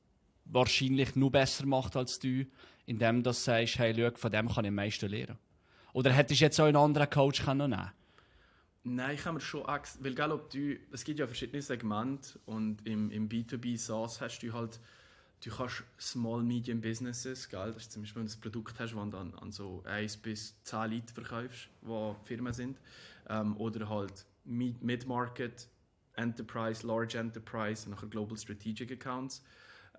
[0.46, 2.46] wahrscheinlich nur besser macht als du,
[2.86, 5.38] indem du sagst, hey, schau, von dem kann ich am meisten lernen.
[5.94, 7.92] Oder hättest du jetzt auch einen anderen Coach können nehmen
[8.84, 12.40] Nein, ich habe mir schon Angst, weil gell, ob du, es gibt ja verschiedene Segmente
[12.46, 14.80] und im, im B2B SaaS hast du halt,
[15.44, 18.96] du kannst Small Medium Businesses, gell, das ist zum Beispiel, wenn du ein Produkt hast,
[18.96, 22.80] das du an, an so 1 bis 10 Leute verkaufst, die Firmen sind,
[23.30, 25.68] ähm, oder halt Mid-Market,
[26.16, 29.44] Enterprise, Large Enterprise und nachher Global Strategic Accounts.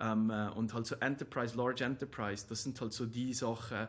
[0.01, 3.87] Ähm, äh, und halt so Enterprise, Large Enterprise, das sind halt so die Sachen,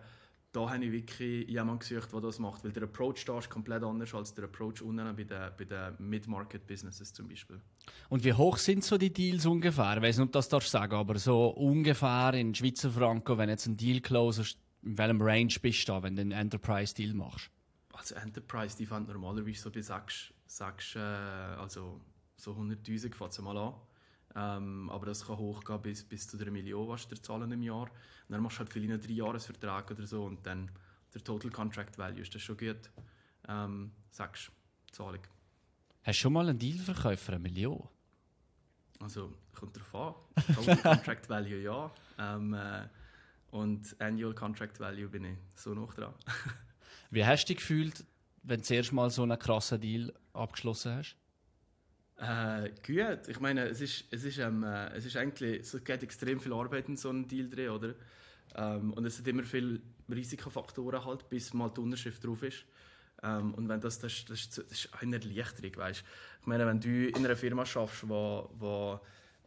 [0.54, 2.64] da habe ich wirklich jemanden gesucht, der das macht.
[2.64, 5.96] Weil der Approach da ist komplett anders als der Approach unten bei den, bei den
[5.98, 7.60] Mid-Market-Businesses zum Beispiel.
[8.10, 9.98] Und wie hoch sind so die Deals ungefähr?
[9.98, 13.66] Ich weiß nicht, ob das darfst sagen, aber so ungefähr in Schweizer Franken, wenn jetzt
[13.66, 17.50] ein Deal closest, in welchem Range bist du da, wenn du einen Enterprise-Deal machst?
[17.94, 22.00] Also Enterprise, die fängt normalerweise so bei 6, 6 äh, also
[22.36, 23.74] so 100'000 fängt mal an.
[24.36, 27.84] Ähm, aber das kann hochgehen bis, bis zu einer Million, was du zahlen im Jahr.
[27.84, 27.92] Und
[28.30, 30.70] dann machst du halt vielleicht einen 3 Jahresvertrag oder so und dann
[31.14, 32.90] der Total Contract Value ist das schon gut.
[33.48, 34.52] Ähm, sagst
[34.92, 35.22] Zahlung.
[36.04, 37.88] Hast du schon mal einen Deal verkauft für eine Million?
[39.00, 40.56] Also, kommt darauf an.
[40.56, 41.92] Total Contract Value ja.
[42.18, 42.88] Ähm, äh,
[43.52, 46.14] und Annual Contract Value bin ich so noch dran.
[47.12, 48.04] Wie hast du dich gefühlt,
[48.42, 51.16] wenn du zuerst mal so einen krassen Deal abgeschlossen hast?
[52.24, 53.28] Äh, gut.
[53.28, 56.54] Ich meine, es ist, es ist, ähm, äh, es ist eigentlich, es geht extrem viel
[56.54, 57.96] Arbeit in so einem Deal drin, oder?
[58.56, 62.64] Ähm, und es sind immer viele Risikofaktoren halt, bis mal die Unterschrift drauf ist.
[63.22, 66.04] Ähm, und wenn das, das, das, das ist eine Erleichterung, weißt
[66.40, 69.02] Ich meine, wenn du in einer Firma schaffst, wo, wo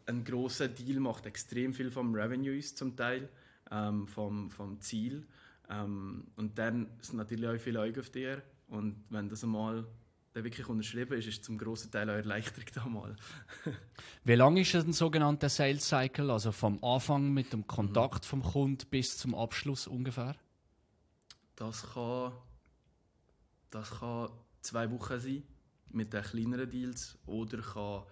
[0.04, 3.30] ein großer Deal macht, extrem viel vom Revenue ist zum Teil,
[3.70, 5.26] ähm, vom, vom Ziel,
[5.70, 8.42] ähm, und dann sind natürlich auch viele Augen auf dir.
[8.68, 9.86] Und wenn das einmal
[10.36, 13.18] der wirklich unterschrieben ist, ist zum grossen Teil auch Erleichterung damals.
[14.24, 18.28] Wie lange ist ein sogenannter Sales Cycle, also vom Anfang mit dem Kontakt mhm.
[18.28, 20.36] vom Kunden bis zum Abschluss ungefähr?
[21.56, 22.32] Das kann,
[23.70, 24.28] das kann
[24.60, 25.42] zwei Wochen sein
[25.90, 28.02] mit den kleineren Deals oder kann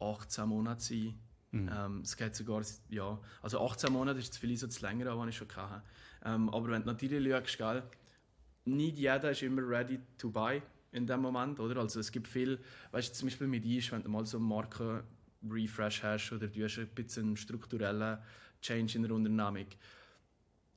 [0.00, 1.20] 18 Monate sein.
[1.50, 1.70] Mhm.
[1.70, 5.36] Ähm, es geht sogar, ja, also 18 Monate ist vielleicht so das längere, was ich
[5.36, 5.82] schon hatte.
[6.24, 7.82] Ähm, aber wenn du natürlich schaust, gell,
[8.64, 11.80] nicht jeder ist immer ready to buy in dem Moment, oder?
[11.80, 12.60] Also es gibt viel,
[12.92, 16.64] weißt du, zum Beispiel mit Eis, wenn du mal so einen Marken-Refresh hast oder du
[16.64, 18.18] hast ein bisschen einen strukturellen
[18.60, 19.66] Change in der Unternehmung,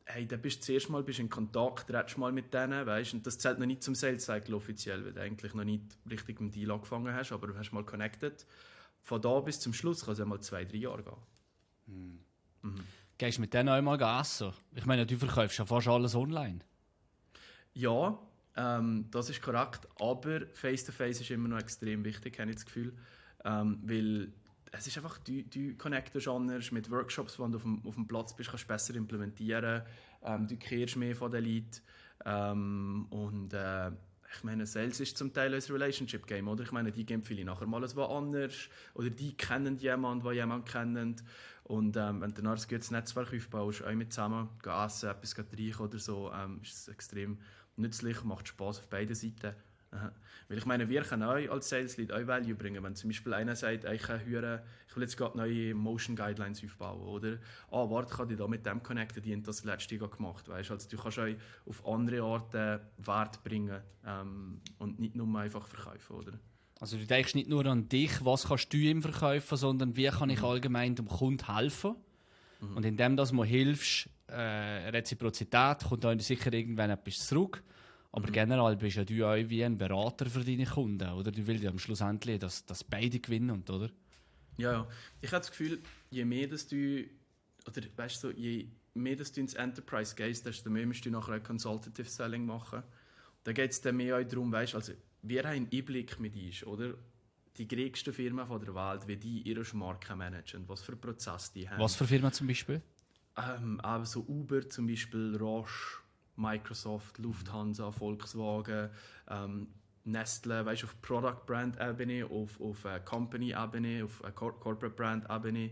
[0.06, 3.28] hey, dann bist du zuerst mal bist in Kontakt, redest mal mit denen, weißt und
[3.28, 6.54] das zählt noch nicht zum Sales Cycle offiziell, weil du eigentlich noch nicht richtig mit
[6.54, 8.46] dem Deal angefangen hast, aber du hast mal connected.
[9.02, 11.14] Von da bis zum Schluss kann es ja mal zwei, drei Jahre gehen.
[11.88, 12.20] Hm.
[12.62, 12.84] Mhm.
[13.18, 14.52] Gehst du mit denen einmal essen?
[14.74, 16.60] Ich meine, du verkaufst ja fast alles online.
[17.74, 18.18] Ja,
[18.58, 19.88] ähm, das ist korrekt.
[20.00, 22.94] Aber Face-to-Face -face ist immer noch extrem wichtig, habe ich das Gefühl.
[23.44, 24.32] Ähm, weil
[24.72, 28.08] es ist einfach, du, du connectest anders mit Workshops, wenn du auf dem, auf dem
[28.08, 29.84] Platz bist, kannst du besser implementieren.
[30.24, 31.82] Ähm, du kehrst mehr von den Leuten.
[32.26, 33.92] Ähm, und äh,
[34.36, 36.64] ich meine, Sales ist zum Teil ein Relationship-Game, oder?
[36.64, 38.70] Ich meine, die geben viele nachher mal etwas anders.
[38.94, 41.24] Oder die kennen jemanden, der jemanden kennt.
[41.64, 45.34] Und ähm, wenn du dann ein gutes Netzwerk aufbaust, auch mit zusammen, gehen essen, etwas
[45.34, 47.40] trinken oder so, ähm, ist es extrem
[47.78, 49.56] nützlich, macht Spaß auf beiden Seiten.
[49.92, 50.12] Aha.
[50.48, 52.84] Weil ich meine, wir können auch als Sales Lead auch Value bringen.
[52.84, 57.02] Wenn zum Beispiel einer sagt, ich, hören, ich will jetzt gerade neue Motion Guidelines aufbauen,
[57.02, 57.38] oder?
[57.72, 60.72] Ah, warte, kann ich da mit dem connecten, die haben das letzte Jahr gemacht, weißt?
[60.72, 61.28] Also du kannst auch
[61.66, 66.34] auf andere Arten Wert bringen ähm, und nicht nur einfach verkaufen, oder?
[66.80, 70.30] Also du denkst nicht nur an dich, was kannst du ihm verkaufen, sondern wie kann
[70.30, 70.46] ich mhm.
[70.46, 71.96] allgemein dem Kunden helfen?
[72.60, 72.78] Mhm.
[72.78, 77.64] Und indem dass du hilfst, äh, Reziprozität kommt dann sicher irgendwann etwas zurück.
[78.12, 78.34] Aber mhm.
[78.34, 81.32] generell bist ja du auch wie ein Berater für deine Kunden, oder?
[81.32, 83.90] Du willst ja am Schluss endlich, dass, dass beide gewinnen, oder?
[84.58, 84.88] Ja, ja.
[85.22, 87.06] Ich habe das Gefühl, je mehr dass du,
[87.68, 91.42] oder weißt du, je mehr dass du ins Enterprise gehst, desto mehr musst du nachher
[91.42, 92.84] Consultative Selling machen.
[93.44, 96.64] Da geht es dann mehr auch darum, weißt also wir haben einen Einblick mit uns,
[96.66, 96.94] oder?
[97.58, 101.80] Die größten Firmen der Welt, wie die ihre Marken managen, was für Prozesse die haben.
[101.80, 102.82] Was für Firmen zum Beispiel?
[103.38, 106.00] Ähm, so Uber zum Beispiel, Roche,
[106.38, 108.90] Microsoft, Lufthansa, Volkswagen,
[109.30, 109.68] ähm,
[110.06, 115.26] Nestle, weißt auf Product Brand Ebene, auf, auf uh, Company Ebene, auf uh, Corporate Brand
[115.30, 115.72] Ebene.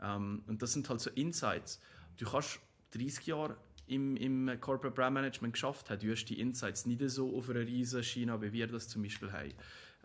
[0.00, 1.80] Ähm, und das sind halt so Insights.
[2.18, 2.60] Du kannst
[2.92, 7.36] 30 Jahre im, im Corporate Brand Management geschafft haben, du hast die Insights nicht so
[7.36, 9.54] auf einer riesen Schiene, wie wir das zum Beispiel haben.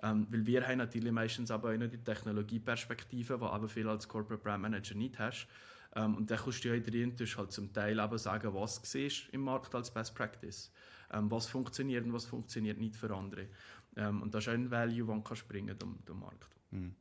[0.01, 4.41] Ähm, weil wir haben natürlich meistens aber auch die Technologieperspektive, die aber viel als Corporate
[4.41, 5.47] Brand Manager nicht hast.
[5.95, 9.29] Ähm, und dann kannst du ja drin halt zum Teil eben sagen, was du siehst
[9.31, 10.71] im Markt als Best Practice.
[11.11, 13.47] Ähm, was funktioniert und was funktioniert nicht für andere.
[13.95, 16.49] Ähm, und das ist ein Value, den du kannst bringen dem, dem Markt.
[16.71, 16.95] Mhm.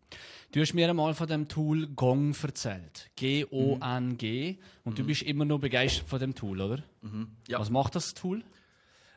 [0.52, 3.10] Du hast mir einmal von dem Tool Gong erzählt.
[3.16, 4.52] G-O-N-G.
[4.52, 4.58] Mhm.
[4.84, 4.96] Und mhm.
[4.96, 6.82] du bist immer noch begeistert von dem Tool, oder?
[7.02, 7.28] Mhm.
[7.48, 7.58] Ja.
[7.58, 8.44] Was macht das Tool?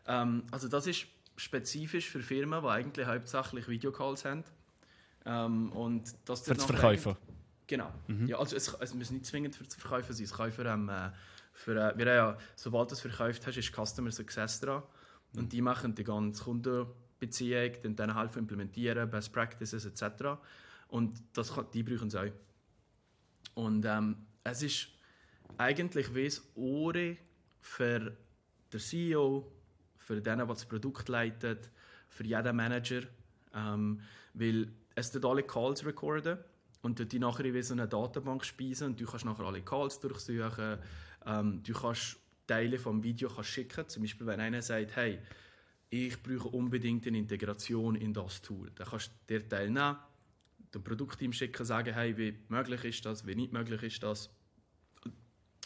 [0.08, 4.44] Ähm, also das ist spezifisch für Firmen, die eigentlich hauptsächlich Videocalls haben.
[5.26, 7.18] Ähm, und das für das Verkäufer?
[7.68, 7.94] Genau.
[8.08, 8.28] Mhm.
[8.28, 10.24] Ja, also es, es muss nicht zwingend für zu verkaufen sein.
[10.24, 10.90] Es kann für, ähm,
[11.52, 14.82] für äh, wir ja, sobald du es verkauft hast, ist Customer Success dran.
[15.34, 15.40] Mhm.
[15.40, 20.40] Und die machen die ganze Kundenbeziehung, dann, dann helfen implementieren, Best Practices etc.
[20.88, 22.32] Und das kann, die brauchen es auch.
[23.54, 24.88] Und ähm, es ist
[25.58, 26.94] eigentlich wie das Ohr
[27.60, 28.18] für
[28.72, 29.52] den CEO,
[29.98, 31.70] für den, der das Produkt leitet,
[32.08, 33.02] für jeden Manager,
[33.54, 34.00] ähm,
[34.34, 36.38] weil es tut alle Calls recorden
[36.82, 40.78] und die nachher in so eine Datenbank speisen und du kannst nachher alle Calls durchsuchen,
[41.26, 45.20] ähm, du kannst Teile vom Video kannst schicken, zum Beispiel wenn einer sagt, hey,
[45.90, 49.98] ich brauche unbedingt eine Integration in das Tool, dann kannst du dir teilnehmen,
[50.74, 54.30] dem Produktteam schicken, sagen, hey, wie möglich ist das, wie nicht möglich ist das.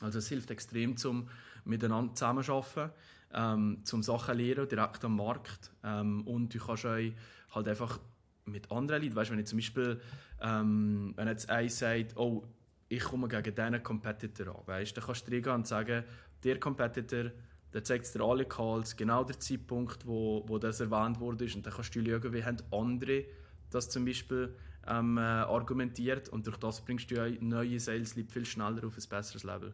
[0.02, 1.30] Also es hilft extrem zum
[1.64, 2.92] miteinander zusammenarbeiten,
[3.34, 5.72] ähm, zum Sachen lernen direkt am Markt.
[5.84, 7.14] Ähm, und du kannst euch
[7.52, 8.00] halt einfach
[8.46, 10.02] mit anderen Leuten, weißt, du, wenn ich zum Beispiel
[10.42, 12.44] ähm, wenn jetzt einer sagt, oh,
[12.90, 16.04] ich komme gegen diesen Competitor an, weißt, dann kannst du reingehen und sagen,
[16.44, 17.32] der Competitor,
[17.74, 21.74] der zeigt dir alle Calls, genau der Zeitpunkt, wo, wo das erwähnt wurde und dann
[21.74, 23.26] kannst du schauen, wie haben andere
[23.70, 24.54] das zum Beispiel
[24.88, 29.44] ähm, äh, argumentiert und durch das bringst du neue Sales viel schneller auf ein besseres
[29.44, 29.74] Level.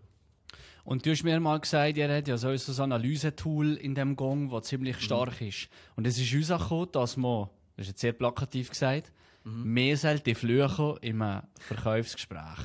[0.84, 4.50] Und du hast mir mal gesagt, ihr habt ja so ein Analyse-Tool in dem Gong,
[4.50, 5.02] das ziemlich mhm.
[5.02, 5.48] stark mhm.
[5.48, 5.70] ist.
[5.96, 9.14] Und es ist uns auch dass man, das ist jetzt sehr plakativ gesagt,
[9.48, 9.74] Mhm.
[9.74, 11.24] Mehr sollte fluchen im
[11.60, 12.60] Verkaufsgespräch.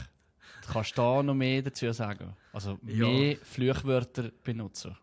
[0.67, 2.35] Du kannst da noch mehr dazu sagen.
[2.53, 3.37] Also mehr ja.
[3.43, 4.97] Fluchwörter benutzen.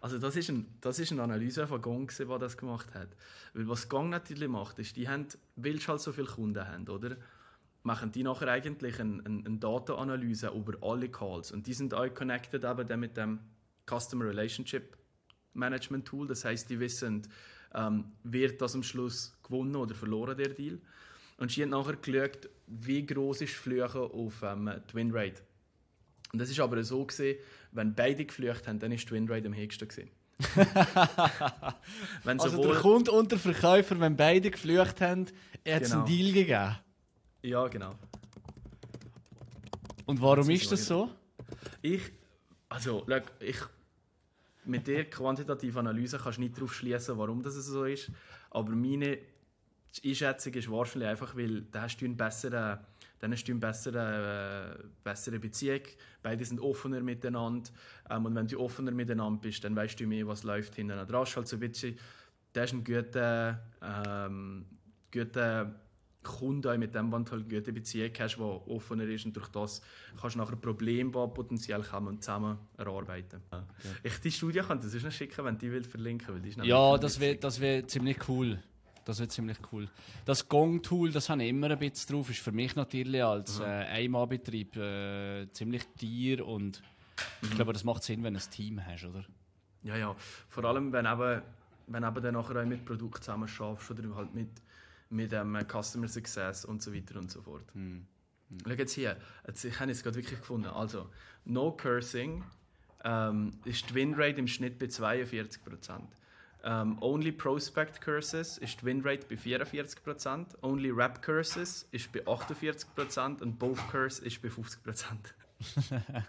[0.00, 3.08] Also das ist, ein, das ist eine Analyse von Gong, die das gemacht hat.
[3.52, 6.88] Weil was Gong natürlich macht, ist, die haben, weil sie halt so viele Kunden haben,
[6.88, 7.16] oder?
[7.84, 11.52] machen die nachher eigentlich eine, eine, eine Datenanalyse über alle Calls.
[11.52, 13.38] Und die sind auch connected eben mit dem
[13.88, 14.98] Customer Relationship
[15.54, 16.26] Management Tool.
[16.26, 17.26] Das heißt, die wissen,
[17.74, 20.78] ähm, wird das am Schluss gewonnen oder verloren, der Deal.
[21.38, 25.42] Und sie haben nachher geschaut, wie groß ist Flüche auf ähm, die Winrate.
[26.32, 27.38] Und das ist aber so gesehen,
[27.72, 30.10] wenn beide geflücht haben, dann ist die Winrate am höchsten gesehen.
[32.24, 35.32] also der Kunde und der Verkäufer, wenn beide geflücht haben, hat
[35.64, 36.04] es genau.
[36.04, 36.76] einen Deal gegeben.
[37.42, 37.94] Ja, genau.
[40.06, 41.10] Und warum ist, das so?
[41.82, 42.02] Ich,
[42.68, 43.06] also,
[43.40, 43.56] ich,
[44.68, 48.10] mit der quantitativen Analyse kannst du nicht darauf schließen, warum das so ist.
[48.50, 49.18] Aber meine
[50.04, 52.78] Einschätzung ist wahrscheinlich einfach, weil da hast du einen besseren,
[53.18, 55.80] dann hast du eine bessere, äh, bessere Beziehung.
[56.22, 57.70] Beide sind offener miteinander.
[58.10, 61.26] Ähm, und wenn du offener miteinander bist, dann weißt du mehr, was läuft hinten dran.
[61.26, 61.98] So ein bisschen,
[62.52, 64.66] das ist ein guter, ähm,
[65.12, 65.74] guter
[66.22, 69.48] Kunden mit dem, wenn du halt eine gute Beziehung hast, die offener ist und durch
[69.48, 69.80] das
[70.20, 73.40] kannst du nachher Probleme, die potenziell kommen, zusammen erarbeiten.
[73.52, 73.64] Ja.
[74.02, 76.66] Ich, die Studie kann das noch schicken, wenn die will verlinken will.
[76.66, 78.58] Ja, das wäre das wär ziemlich cool.
[79.04, 79.88] Das wird ziemlich cool.
[80.26, 83.64] Das Gong-Tool, das habe ich immer ein bisschen drauf, ist für mich natürlich als äh,
[83.64, 86.82] Einmalbetrieb äh, ziemlich tier und
[87.40, 87.54] ich mhm.
[87.54, 89.24] glaube, das macht Sinn, wenn du ein Team hast, oder?
[89.82, 90.14] Ja, ja.
[90.50, 91.42] Vor allem, wenn eben,
[91.86, 94.50] wenn eben dann nachher auch mit Produkt zusammen schaffst oder halt mit
[95.10, 97.64] mit dem ähm, Customer Success und so weiter und so fort.
[97.74, 98.06] Mhm.
[98.48, 98.58] Mhm.
[98.64, 99.16] Schau jetzt hier,
[99.46, 100.68] jetzt, ich habe es gerade wirklich gefunden.
[100.68, 101.08] Also,
[101.44, 102.44] No Cursing
[103.04, 105.58] ähm, ist die Winrate im Schnitt bei 42%.
[106.60, 110.46] Um, ähm, only Prospect Curses ist die Winrate bei 44%.
[110.62, 114.76] Only Rap Curses ist bei 48% und Both Curse ist bei 50%.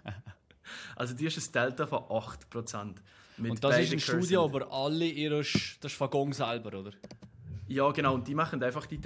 [0.96, 2.94] also die ist ein Delta von 8%.
[3.38, 5.38] und das ist eine Studie über alle ihre...
[5.38, 6.92] Das ist von Gong selber, oder?
[7.70, 8.14] Ja, genau.
[8.14, 9.00] Und die machen einfach, die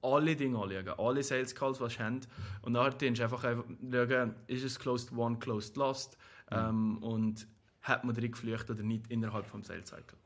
[0.00, 2.20] alle Dinge anschauen, alle Sales Calls, die sie haben.
[2.62, 6.16] Und nachher du einfach schauen, ist es Closed One, Closed Lost
[6.50, 6.56] mhm.
[6.56, 7.46] ähm, und
[7.82, 10.16] hat man drin geflüchtet oder nicht innerhalb des Sales Cycle.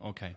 [0.00, 0.34] Okay.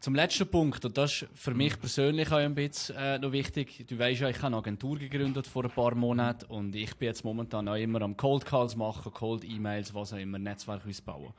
[0.00, 3.84] Zum letzten Punkt, und das ist für mich persönlich auch ein bisschen äh, noch wichtig.
[3.88, 7.06] Du weißt ja, ich habe eine Agentur gegründet vor ein paar Monaten und ich bin
[7.06, 11.32] jetzt momentan auch immer am Cold Calls machen, Cold E-Mails, was auch immer, Netzwerk ausbauen.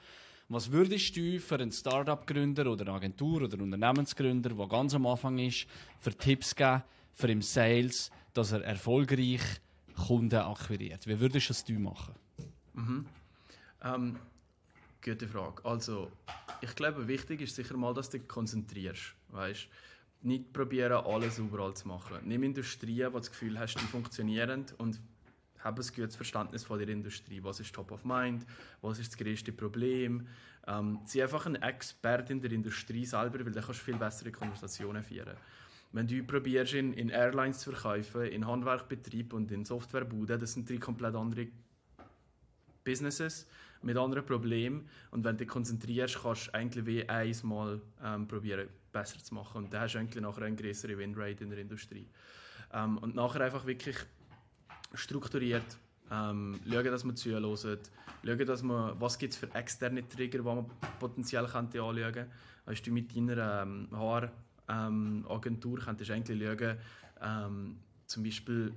[0.52, 5.38] Was würdest du für einen Startup-Gründer oder eine Agentur oder Unternehmensgründer, der ganz am Anfang
[5.38, 5.68] ist,
[6.00, 6.82] für Tipps geben,
[7.14, 9.42] für im Sales, dass er erfolgreich
[10.08, 11.06] Kunden akquiriert?
[11.06, 12.16] Wie würdest du das du machen?
[12.74, 13.06] Mhm.
[13.84, 14.16] Ähm,
[15.04, 15.64] gute Frage.
[15.64, 16.12] Also,
[16.62, 19.14] ich glaube, wichtig ist sicher mal, dass du dich konzentrierst.
[19.28, 19.68] Weißt?
[20.24, 22.18] Nicht probieren, alles überall zu machen.
[22.24, 25.00] Nimm Industrien, du das Gefühl hast, die funktionieren und
[25.64, 27.44] habe ein gutes Verständnis von der Industrie.
[27.44, 28.46] Was ist top of mind?
[28.82, 30.28] Was ist das größte Problem?
[30.68, 34.32] Ähm, sei einfach ein Experte in der Industrie selber, weil dann kannst du viel bessere
[34.32, 35.36] Konversationen führen.
[35.92, 40.70] Wenn du probierst, in, in Airlines zu verkaufen, in Handwerkbetrieb und in Softwarebuden, das sind
[40.70, 41.48] drei komplett andere
[42.84, 43.48] Businesses
[43.82, 44.88] mit anderen Problemen.
[45.12, 49.64] Und wenn du dich konzentrierst, kannst du eigentlich wie einmal ähm, probieren, besser zu machen.
[49.64, 52.08] Und dann hast du eigentlich nachher eine größere Winrate in der Industrie.
[52.74, 53.98] Ähm, und nachher einfach wirklich
[54.94, 55.78] strukturiert
[56.12, 60.44] ähm, schauen, dass man zuhören, schauen, dass man, was gibt es für externe Trigger, die
[60.44, 60.66] man
[61.00, 62.28] potenziell könnte anschauen könnte.
[62.66, 66.78] Weißt du, mit deiner ähm, HR-Agentur ähm, könntest eigentlich schauen,
[67.22, 68.74] ähm, zum Beispiel,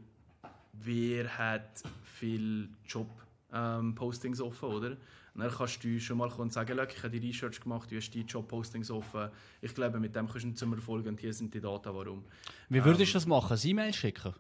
[0.73, 4.97] wer hat viel Job-Postings ähm, offen, oder?
[5.35, 8.21] Und dann kannst du schon mal sagen, ich habe die Research gemacht, du hast die
[8.21, 9.31] Job-Postings offen.
[9.63, 12.25] Ich glaube, mit dem kannst du zum Erfolg und hier sind die Daten, warum.
[12.69, 13.57] Wie würdest du das machen?
[13.57, 14.35] Ein E-Mail schicken?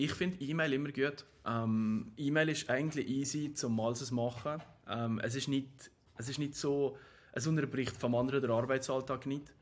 [0.00, 1.26] Ich finde E-Mail immer gut.
[1.44, 4.62] Ähm, E-Mail ist eigentlich easy zum mal zu machen.
[4.88, 5.68] Ähm, es, ist nicht,
[6.16, 6.96] es ist nicht so,
[7.32, 9.52] es unterbricht vom anderen den Arbeitsalltag nicht.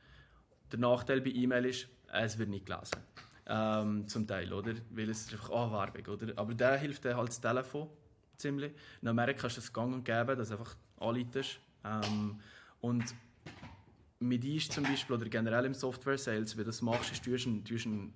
[0.70, 2.98] Der Nachteil bei E-Mail ist, es wird nicht gelesen.
[3.46, 4.74] Ähm, zum Teil, oder?
[4.90, 6.32] Weil es ist einfach oh, Werbung, oder?
[6.36, 7.88] Aber da hilft dann halt das Telefon
[8.36, 8.72] ziemlich.
[9.02, 11.58] In Amerika ist es gang und gäbe, dass du einfach anleitest.
[11.84, 12.38] Ähm,
[12.80, 13.02] und
[14.20, 17.62] mit ist zum Beispiel, oder generell im Software-Sales, wie du das machst, ist, du eine,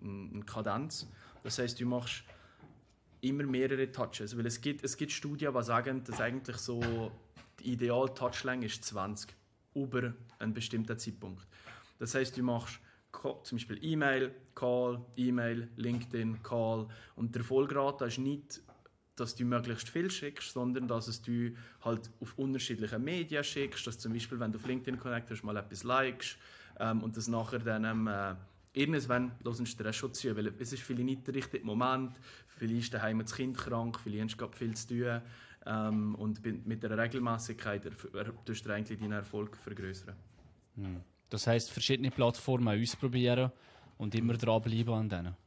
[0.01, 1.09] eine, eine Kadenz.
[1.45, 2.25] Das heißt, du machst
[3.21, 4.37] immer mehrere Touches.
[4.37, 7.11] Weil es gibt, es gibt Studien, die sagen, dass eigentlich so
[7.61, 9.35] die ideale Touchlänge ist 20
[9.75, 11.47] über einen bestimmten Zeitpunkt.
[11.99, 12.81] Das heißt, du machst
[13.45, 18.61] zum Beispiel E-Mail, Call, E-Mail, LinkedIn, Call und der Erfolgrate ist nicht,
[19.17, 23.99] dass du möglichst viel schickst, sondern dass es du halt auf unterschiedliche Medien schickst, dass
[23.99, 26.39] zum Beispiel, wenn du auf LinkedIn connectest, mal etwas likest
[26.81, 28.35] ähm, und das nachher dann ähm, äh,
[28.73, 32.13] irgendwann hören sie dir schon zu, weil es ist vielleicht nicht der richtige Moment,
[32.47, 35.21] vielleicht ist daheim das Kind krank, vielleicht hast du viel zu tun.
[35.67, 37.89] ähm, und mit der Regelmäßigkeit
[38.45, 40.15] tust du eigentlich deinen Erfolg vergrößern.
[40.77, 41.01] Hm.
[41.29, 43.53] Das heißt, verschiedene Plattformen ausprobieren
[43.99, 45.42] und immer dranbleiben an denen.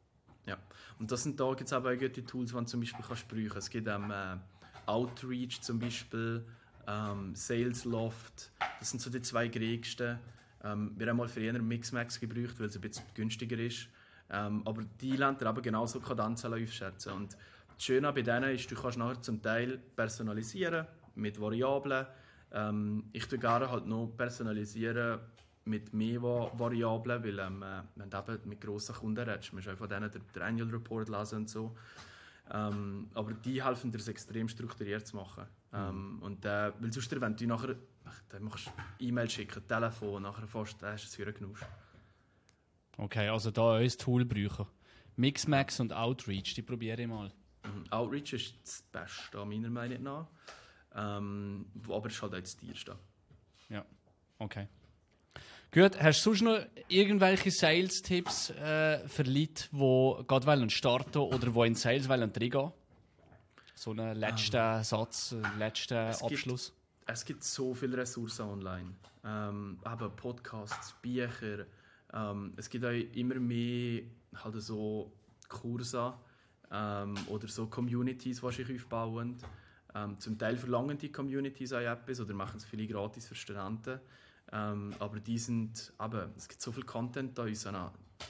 [0.46, 0.58] Ja,
[1.00, 3.58] und das sind da gibt es auch gute Tools, die du zum Beispiel kannst brauchen.
[3.58, 4.38] Es gibt ähm, äh,
[4.86, 6.46] Outreach zum Beispiel,
[6.88, 8.52] ähm, Salesloft.
[8.80, 10.20] Das sind so die zwei gängigsten.
[10.64, 13.88] Ähm, wir haben mal für einen Mixmax gebraucht, weil es ein bisschen günstiger ist.
[14.30, 17.14] Ähm, aber die lernt er aber genauso Kadenzen aufschätzen.
[17.14, 22.06] Und das Schöne bei denen ist, du kannst nachher zum Teil personalisieren mit Variablen.
[22.52, 25.20] Ähm, ich tue gerne halt noch personalisieren
[25.66, 29.76] mit mehr Variablen, weil ähm, äh, wenn du eben mit grossen Kunden redest, musst du
[29.76, 31.76] von denen den, den Annual Report lesen und so.
[32.52, 35.46] Ähm, aber die helfen dir, es extrem strukturiert zu machen.
[35.72, 35.78] Mhm.
[35.78, 37.76] Ähm, und, äh, weil sonst, wenn du nachher
[38.30, 41.56] dann machst E-Mail schicken, Telefon, nachher fast, dann hast du es für einen
[42.98, 44.68] Okay, also da ein Tool brauchen.
[45.16, 47.32] Mixmax und Outreach, die probiere ich mal.
[47.64, 47.92] Mhm.
[47.92, 50.28] Outreach ist das Beste, meiner Meinung nach.
[50.94, 52.96] Ähm, aber es ist halt auch das teuerste.
[53.70, 53.84] Ja,
[54.38, 54.68] okay.
[55.76, 61.68] Gut, hast du sonst noch irgendwelche Sales-Tipps äh, für Leute, die gerade starten oder die
[61.68, 62.72] in Sales wollen reingehen
[63.74, 66.68] So einen letzten ähm, Satz, einen letzten es Abschluss.
[66.68, 68.94] Gibt, es gibt so viele Ressourcen online.
[69.26, 71.66] Ähm, eben Podcasts, Bücher.
[72.14, 74.04] Ähm, es gibt auch immer mehr
[74.34, 75.12] halt so
[75.50, 76.14] Kurse
[76.72, 79.36] ähm, oder so Communities, die sich aufbauen.
[79.94, 84.00] Ähm, zum Teil verlangen die Communities auch etwas oder machen es viele gratis für Studenten.
[84.56, 87.68] Ähm, aber die sind, aber es gibt so viel Content da, uns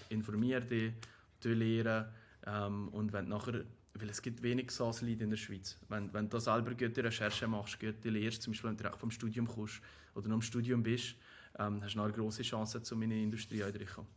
[0.09, 0.93] informier dich,
[1.41, 2.07] du lernen
[2.47, 3.63] ähm, und wenn nachher,
[3.93, 5.77] weil es gibt wenig SaaS-Leute in der Schweiz.
[5.87, 9.11] Wenn, wenn du selber gute Recherche machst, gute lehrst, zum Beispiel wenn du direkt vom
[9.11, 9.81] Studium kommst
[10.15, 11.15] oder noch im Studium bist,
[11.59, 14.09] ähm, hast du eine große Chance, zu meiner Industrie einzukommen.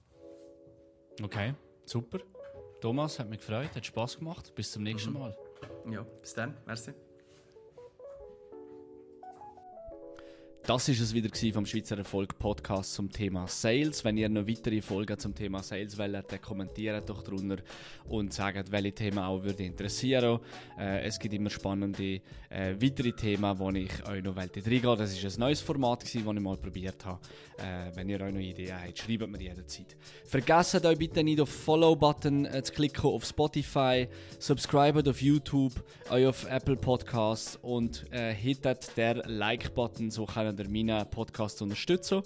[1.23, 1.55] Okay,
[1.85, 2.21] super.
[2.81, 4.55] Thomas, hat mich gefreut, hat Spaß gemacht.
[4.55, 5.19] Bis zum nächsten mhm.
[5.19, 5.37] Mal.
[5.91, 6.57] Ja, bis dann.
[6.65, 6.95] Merci.
[10.69, 14.05] Das ist es wieder vom Schweizer Erfolg Podcast zum Thema Sales.
[14.05, 17.57] Wenn ihr noch weitere Folgen zum Thema Sales wollt, dann kommentiert doch drunter
[18.07, 20.41] und sagt, welche Themen auch würde interessieren.
[20.79, 25.25] Äh, es gibt immer spannende äh, weitere Themen, wo ich euch noch reingehen Das ist
[25.25, 27.19] ein neues Format, das ich mal probiert habe.
[27.57, 29.97] Äh, wenn ihr euch noch Ideen habt, schreibt mir jederzeit.
[30.27, 34.07] Vergesst euch bitte nicht auf Follow-Button äh, zu klicken auf Spotify,
[34.39, 40.69] subscribt auf YouTube, euch auf Apple Podcasts und äh, hittet der Like-Button, so können ihr
[40.69, 42.23] meinen Podcast unterstützen.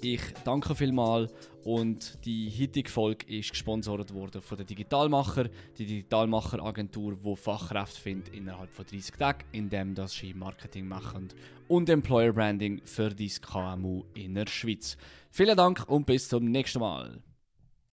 [0.00, 1.32] Ich danke vielmals
[1.64, 8.00] und die heutige Folge ist gesponsert worden von der Digitalmacher, die Digitalmacher Agentur, die Fachkräfte
[8.00, 11.28] findet innerhalb von 30 Tagen, indem das sie Marketing machen
[11.68, 14.96] und Employer Branding für dein KMU in der Schweiz.
[15.30, 17.22] Vielen Dank und bis zum nächsten Mal.